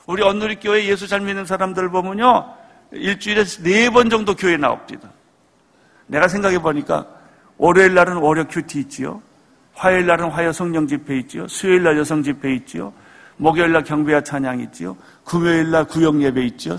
우리 0.07 0.23
언누리 0.23 0.55
교회 0.55 0.85
예수 0.85 1.07
잘 1.07 1.19
믿는 1.21 1.45
사람들 1.45 1.89
보면요. 1.89 2.53
일주일에 2.91 3.43
네 3.63 3.89
번 3.89 4.09
정도 4.09 4.33
교회 4.33 4.57
나옵니다. 4.57 5.09
내가 6.07 6.27
생각해 6.27 6.59
보니까 6.59 7.05
월요일 7.57 7.93
날은 7.93 8.17
월요 8.17 8.47
큐티 8.47 8.79
있지요. 8.79 9.21
화요일 9.77 10.07
날은 10.07 10.31
화요 10.31 10.51
성령 10.51 10.87
집회 10.87 11.19
있지요. 11.19 11.47
수요일 11.47 11.83
날 11.83 11.97
여성 11.99 12.23
집회 12.23 12.51
있지요. 12.55 12.91
목요일 13.37 13.71
날 13.71 13.83
경배와 13.83 14.21
찬양 14.21 14.59
있지요. 14.61 14.97
금요일 15.23 15.69
날 15.69 15.85
구역 15.85 16.19
예배 16.19 16.43
있지요. 16.47 16.75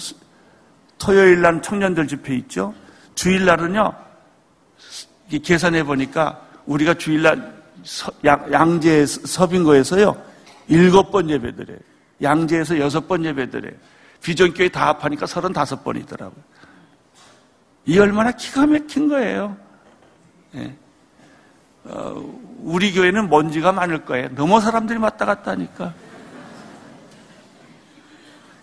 토요일 0.98 1.40
날 1.40 1.62
청년들 1.62 2.08
집회 2.08 2.34
있죠. 2.34 2.74
주일 3.14 3.44
날은요. 3.44 3.94
계산해 5.44 5.84
보니까 5.84 6.44
우리가 6.66 6.94
주일 6.94 7.22
날 7.22 7.62
양재 8.24 9.06
서빙거에서요. 9.06 10.20
일곱 10.66 11.12
번 11.12 11.30
예배드려요. 11.30 11.78
양재에서 12.20 12.80
여섯 12.80 13.06
번 13.06 13.24
예배드려요. 13.24 13.74
비전교회 14.24 14.70
다 14.70 14.88
합하니까 14.88 15.24
서른다섯 15.24 15.84
번이더라고요. 15.84 16.42
이 17.86 17.96
얼마나 17.96 18.32
기가 18.32 18.66
막힌 18.66 19.08
거예요. 19.08 19.56
예. 20.56 20.76
어, 21.88 22.22
우리 22.62 22.92
교회는 22.92 23.30
먼지가 23.30 23.72
많을 23.72 24.04
거예요. 24.04 24.28
너무 24.34 24.60
사람들이 24.60 24.98
왔다 24.98 25.24
갔다 25.24 25.52
하니까. 25.52 25.92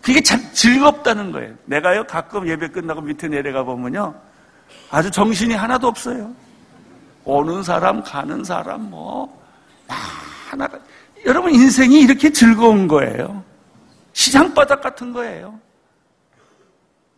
그게 0.01 0.21
참 0.21 0.39
즐겁다는 0.53 1.31
거예요. 1.31 1.55
내가요, 1.65 2.05
가끔 2.05 2.47
예배 2.47 2.67
끝나고 2.67 3.01
밑에 3.01 3.27
내려가 3.27 3.63
보면요. 3.63 4.13
아주 4.91 5.09
정신이 5.09 5.55
하나도 5.55 5.87
없어요. 5.87 6.31
오는 7.23 7.63
사람, 7.63 8.03
가는 8.03 8.43
사람, 8.43 8.89
뭐, 8.91 9.41
하나가. 9.87 10.77
여러분, 11.25 11.51
인생이 11.51 12.01
이렇게 12.01 12.31
즐거운 12.31 12.87
거예요. 12.87 13.43
시장바닥 14.13 14.81
같은 14.81 15.11
거예요. 15.11 15.59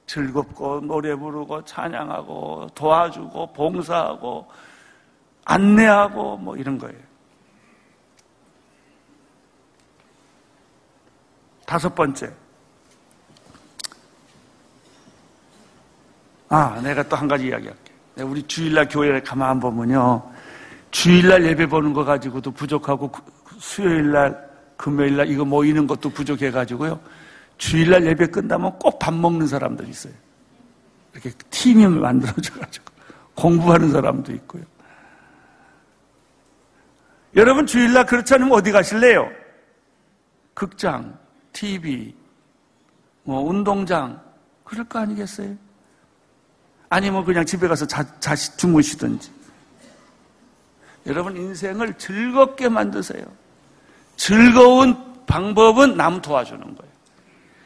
즐겁고, 0.06 0.80
노래 0.80 1.14
부르고, 1.14 1.66
찬양하고, 1.66 2.70
도와주고, 2.74 3.52
봉사하고, 3.52 4.48
안내하고 5.48 6.38
뭐 6.38 6.56
이런 6.58 6.78
거예요. 6.78 6.98
다섯 11.66 11.94
번째. 11.96 12.32
아, 16.50 16.80
내가 16.82 17.04
또 17.04 17.16
한 17.16 17.28
가지 17.28 17.48
이야기할게. 17.48 17.94
우리 18.24 18.42
주일날 18.44 18.88
교회에 18.88 19.22
가만 19.22 19.60
보면요. 19.60 20.22
주일날 20.92 21.46
예배 21.46 21.68
보는 21.68 21.94
거 21.94 22.04
가지고도 22.04 22.52
부족하고 22.52 23.12
수요일날, 23.60 24.48
금요일날 24.78 25.30
이거 25.30 25.44
모이는 25.46 25.88
것도 25.88 26.10
부족해가지고요. 26.10 27.00
주일날 27.58 28.06
예배 28.06 28.28
끝나면 28.28 28.78
꼭 28.80 29.00
밥 29.00 29.14
먹는 29.14 29.48
사람들 29.48 29.88
있어요. 29.90 30.14
이렇게 31.14 31.32
팀이 31.50 31.88
만들어져가지고 31.88 32.86
공부하는 33.36 33.92
사람도 33.92 34.32
있고요. 34.34 34.64
여러분 37.38 37.68
주일날 37.68 38.08
그렇지 38.08 38.34
않으면 38.34 38.52
어디 38.52 38.72
가실래요? 38.72 39.30
극장, 40.56 41.18
TV, 41.54 42.16
뭐 43.24 43.42
운동장, 43.42 44.20
그럴 44.64 44.84
거 44.86 44.98
아니겠어요? 44.98 45.56
아니면 46.90 47.24
그냥 47.24 47.46
집에 47.46 47.68
가서 47.68 47.86
자, 47.86 48.04
자시 48.20 48.58
주무시든지. 48.58 49.32
여러분 51.06 51.38
인생을 51.38 51.94
즐겁게 51.94 52.70
만드세요. 52.70 53.24
즐거운 54.16 54.96
방법은 55.28 55.96
남 55.96 56.20
도와주는 56.20 56.60
거예요. 56.60 56.92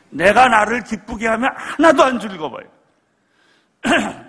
내가 0.09 0.49
나를 0.49 0.83
기쁘게 0.83 1.27
하면 1.27 1.49
하나도 1.55 2.03
안 2.03 2.19
즐거워요. 2.19 2.67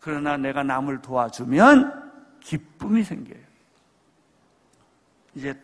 그러나 0.00 0.36
내가 0.36 0.64
남을 0.64 1.02
도와주면 1.02 2.10
기쁨이 2.40 3.04
생겨요. 3.04 3.47
이제 5.38 5.56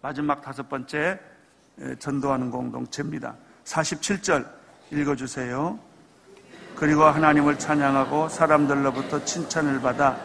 마지막 0.00 0.40
다섯 0.40 0.66
번째 0.70 1.20
전도하는 1.98 2.50
공동체입니다. 2.50 3.34
47절 3.64 4.46
읽어주세요. 4.90 5.78
그리고 6.74 7.04
하나님을 7.04 7.58
찬양하고 7.58 8.30
사람들로부터 8.30 9.22
칭찬을 9.26 9.82
받아 9.82 10.16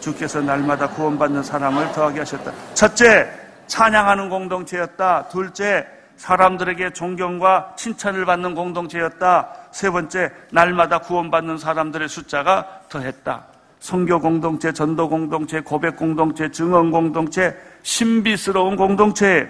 주께서 0.00 0.40
날마다 0.40 0.88
구원받는 0.88 1.44
사람을 1.44 1.92
더하게 1.92 2.20
하셨다. 2.20 2.52
첫째, 2.74 3.30
찬양하는 3.68 4.28
공동체였다. 4.28 5.28
둘째, 5.28 5.86
사람들에게 6.16 6.92
존경과 6.92 7.76
칭찬을 7.76 8.24
받는 8.24 8.56
공동체였다. 8.56 9.68
세 9.70 9.90
번째, 9.90 10.32
날마다 10.50 10.98
구원받는 10.98 11.56
사람들의 11.56 12.08
숫자가 12.08 12.80
더했다. 12.88 13.46
성교 13.78 14.18
공동체, 14.18 14.72
전도 14.72 15.08
공동체, 15.08 15.60
고백 15.60 15.94
공동체, 15.94 16.50
증언 16.50 16.90
공동체, 16.90 17.54
신비스러운 17.84 18.76
공동체. 18.76 19.48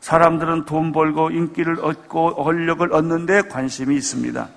사람들은 0.00 0.64
돈 0.66 0.92
벌고 0.92 1.30
인기를 1.30 1.80
얻고 1.84 2.36
권력을 2.36 2.92
얻는 2.92 3.26
데 3.26 3.42
관심이 3.42 3.96
있습니다. 3.96 4.48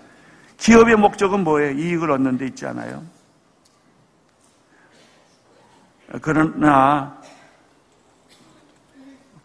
기업의 0.58 0.98
목적은 0.98 1.44
뭐예요? 1.44 1.72
이익을 1.72 2.12
얻는 2.12 2.38
데 2.38 2.46
있지 2.46 2.68
않아요? 2.68 3.04
그러나 6.22 7.20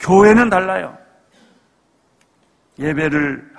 교회는 0.01 0.51
달라요. 0.51 0.99
예배를 2.79 3.53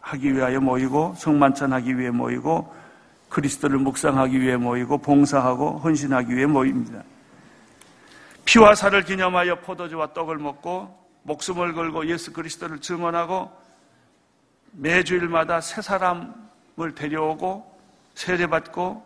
하기 0.00 0.34
위하여 0.34 0.60
모이고 0.60 1.14
성만찬하기 1.16 1.98
위해 1.98 2.10
모이고 2.10 2.72
그리스도를 3.30 3.78
묵상하기 3.78 4.40
위해 4.40 4.56
모이고 4.56 4.98
봉사하고 4.98 5.78
헌신하기 5.78 6.36
위해 6.36 6.46
모입니다. 6.46 7.02
피와 8.46 8.74
살을 8.74 9.04
기념하여 9.04 9.60
포도주와 9.60 10.14
떡을 10.14 10.38
먹고 10.38 10.96
목숨을 11.24 11.74
걸고 11.74 12.06
예수 12.06 12.32
그리스도를 12.32 12.80
증언하고 12.80 13.50
매주일마다 14.72 15.60
새 15.60 15.82
사람을 15.82 16.94
데려오고 16.94 17.78
세례받고 18.14 19.04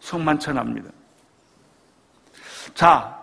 성만찬합니다. 0.00 0.90
자, 2.74 3.20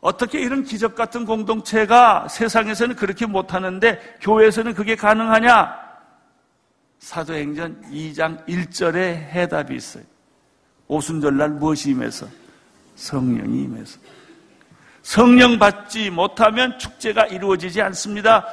어떻게 0.00 0.40
이런 0.40 0.62
기적 0.62 0.94
같은 0.94 1.26
공동체가 1.26 2.28
세상에서는 2.28 2.94
그렇게 2.96 3.26
못하는데 3.26 4.16
교회에서는 4.22 4.74
그게 4.74 4.94
가능하냐? 4.94 5.90
사도행전 7.00 7.82
2장 7.90 8.46
1절에 8.46 8.96
해답이 8.96 9.74
있어요. 9.74 10.04
오순절날 10.86 11.50
무엇이 11.50 11.90
임해서? 11.90 12.26
성령이 12.94 13.64
임해서. 13.64 13.98
성령 15.02 15.58
받지 15.58 16.10
못하면 16.10 16.78
축제가 16.78 17.26
이루어지지 17.26 17.80
않습니다. 17.82 18.46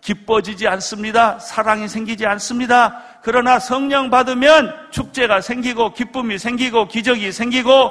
기뻐지지 0.00 0.68
않습니다. 0.68 1.38
사랑이 1.38 1.88
생기지 1.88 2.26
않습니다. 2.26 3.02
그러나 3.22 3.58
성령 3.58 4.10
받으면 4.10 4.90
축제가 4.90 5.40
생기고 5.40 5.94
기쁨이 5.94 6.38
생기고 6.38 6.88
기적이 6.88 7.32
생기고 7.32 7.90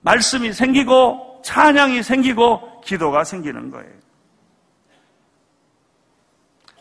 말씀이 0.00 0.52
생기고 0.52 1.42
찬양이 1.44 2.02
생기고 2.02 2.80
기도가 2.80 3.24
생기는 3.24 3.70
거예요. 3.70 3.90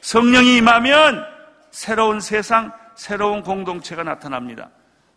성령이 0.02 0.58
임하면 0.58 1.26
새로운 1.72 2.20
세상, 2.20 2.72
새로운 2.96 3.44
공동체가 3.44 4.04
나타납니다. 4.04 4.70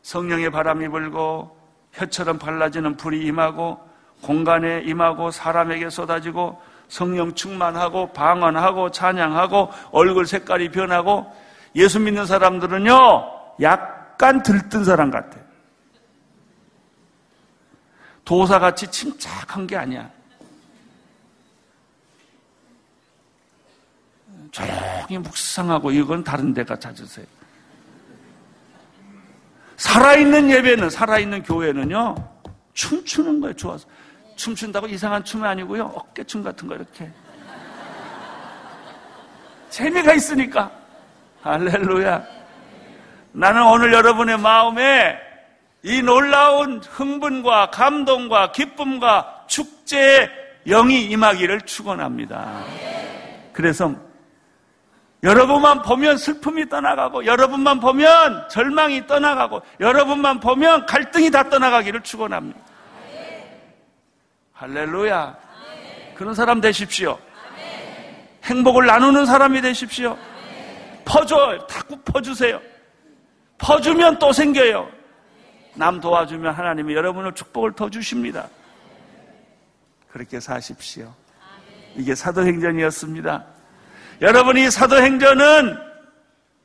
성령의 0.03 0.51
바람이 0.51 0.89
불고 0.89 1.59
혀처럼 1.93 2.39
발라지는 2.39 2.97
불이 2.97 3.25
임하고 3.27 3.81
공간에 4.25 4.81
임하고 4.85 5.31
사람에게 5.31 5.91
쏟아지고 5.91 6.59
성령 6.89 7.35
충만하고 7.35 8.13
방언하고 8.13 8.91
찬양하고 8.91 9.71
얼굴 9.93 10.27
색깔이 10.27 10.71
변하고 10.71 11.31
예수 11.77 12.01
믿는 12.01 12.25
사람들은요 12.25 12.95
약간 13.61 14.43
들뜬 14.43 14.85
사람 14.85 15.11
같아요. 15.11 15.45
도사같이 18.25 18.87
침착한 18.91 19.67
게 19.67 19.77
아니야. 19.77 20.11
조용히 24.51 25.19
묵상하고 25.19 25.91
이건 25.91 26.25
다른 26.25 26.55
데가 26.55 26.79
찾으세요. 26.79 27.27
살아있는 29.77 30.49
예배는, 30.51 30.89
살아있는 30.89 31.43
교회는요, 31.43 32.15
춤추는 32.73 33.41
거예요, 33.41 33.55
좋아서. 33.57 33.87
춤춘다고 34.37 34.87
이상한 34.87 35.25
춤이 35.25 35.47
아니고요, 35.47 35.85
어깨춤 35.95 36.43
같은 36.43 36.69
거 36.69 36.75
이렇게. 36.75 37.11
재미가 39.71 40.13
있으니까. 40.15 40.71
할렐루야. 41.43 42.25
나는 43.33 43.67
오늘 43.67 43.93
여러분의 43.93 44.39
마음에 44.39 45.19
이 45.83 46.01
놀라운 46.01 46.81
흥분과 46.81 47.71
감동과 47.71 48.53
기쁨과 48.53 49.45
축제의 49.49 50.31
영이 50.67 51.05
임하기를 51.07 51.63
축원합니다. 51.63 52.63
그래서 53.53 53.95
여러분만 55.23 55.83
보면 55.83 56.19
슬픔이 56.19 56.69
떠나가고 56.69 57.27
여러분만 57.27 57.81
보면 57.81 58.49
절망이 58.49 59.07
떠나가고 59.07 59.63
여러분만 59.81 60.41
보면 60.41 60.87
갈등이 60.87 61.31
다 61.31 61.49
떠나가기를 61.49 62.03
축원합니다. 62.03 62.61
할렐루야. 64.55 65.37
그런 66.15 66.35
사람 66.35 66.61
되십시오. 66.61 67.19
행복을 68.45 68.87
나누는 68.87 69.27
사람이 69.27 69.61
되십시오. 69.61 70.17
퍼줘. 71.05 71.67
자꾸 71.67 71.97
퍼주세요. 71.99 72.61
퍼주면 73.59 74.19
또 74.19 74.33
생겨요. 74.33 74.89
남 75.75 76.01
도와주면 76.01 76.55
하나님이 76.55 76.95
여러분을 76.95 77.33
축복을 77.33 77.73
더 77.73 77.91
주십니다. 77.91 78.49
그렇게 80.09 80.39
사십시오. 80.39 81.13
이게 81.97 82.15
사도행전이었습니다. 82.15 83.45
여러분이 84.21 84.71
사도행전은 84.71 85.77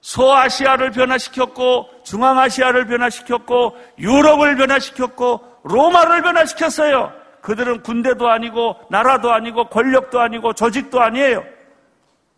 소아시아를 0.01 0.91
변화시켰고 0.91 2.03
중앙아시아를 2.03 2.85
변화시켰고 2.85 3.77
유럽을 3.97 4.55
변화시켰고 4.55 5.61
로마를 5.63 6.21
변화시켰어요. 6.21 7.18
그들은 7.41 7.83
군대도 7.83 8.29
아니고 8.29 8.75
나라도 8.89 9.31
아니고 9.31 9.69
권력도 9.69 10.19
아니고 10.19 10.53
조직도 10.53 11.01
아니에요. 11.01 11.43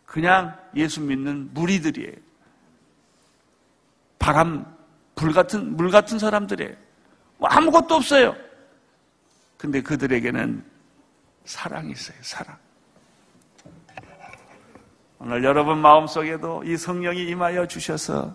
그냥 0.04 0.56
예수 0.76 1.00
믿는 1.00 1.50
무리들이에요. 1.52 2.16
바람 4.18 4.64
불 5.14 5.32
같은, 5.32 5.76
물 5.76 5.90
같은 5.90 6.18
사람들이에요. 6.18 6.74
뭐 7.38 7.48
아무것도 7.48 7.94
없어요. 7.96 8.36
근데 9.56 9.82
그들에게는 9.82 10.64
사랑이 11.44 11.92
있어요, 11.92 12.16
사랑. 12.20 12.56
오늘 15.18 15.44
여러분 15.44 15.78
마음속에도 15.78 16.64
이 16.64 16.76
성령이 16.76 17.28
임하여 17.28 17.66
주셔서 17.66 18.34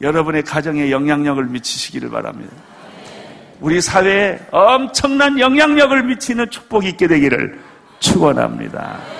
여러분의 0.00 0.42
가정에 0.42 0.90
영향력을 0.90 1.44
미치시기를 1.44 2.08
바랍니다. 2.08 2.54
우리 3.60 3.80
사회에 3.80 4.38
엄청난 4.50 5.38
영향력을 5.38 6.02
미치는 6.04 6.50
축복이 6.50 6.88
있게 6.90 7.06
되기를 7.06 7.58
축원합니다. 7.98 9.19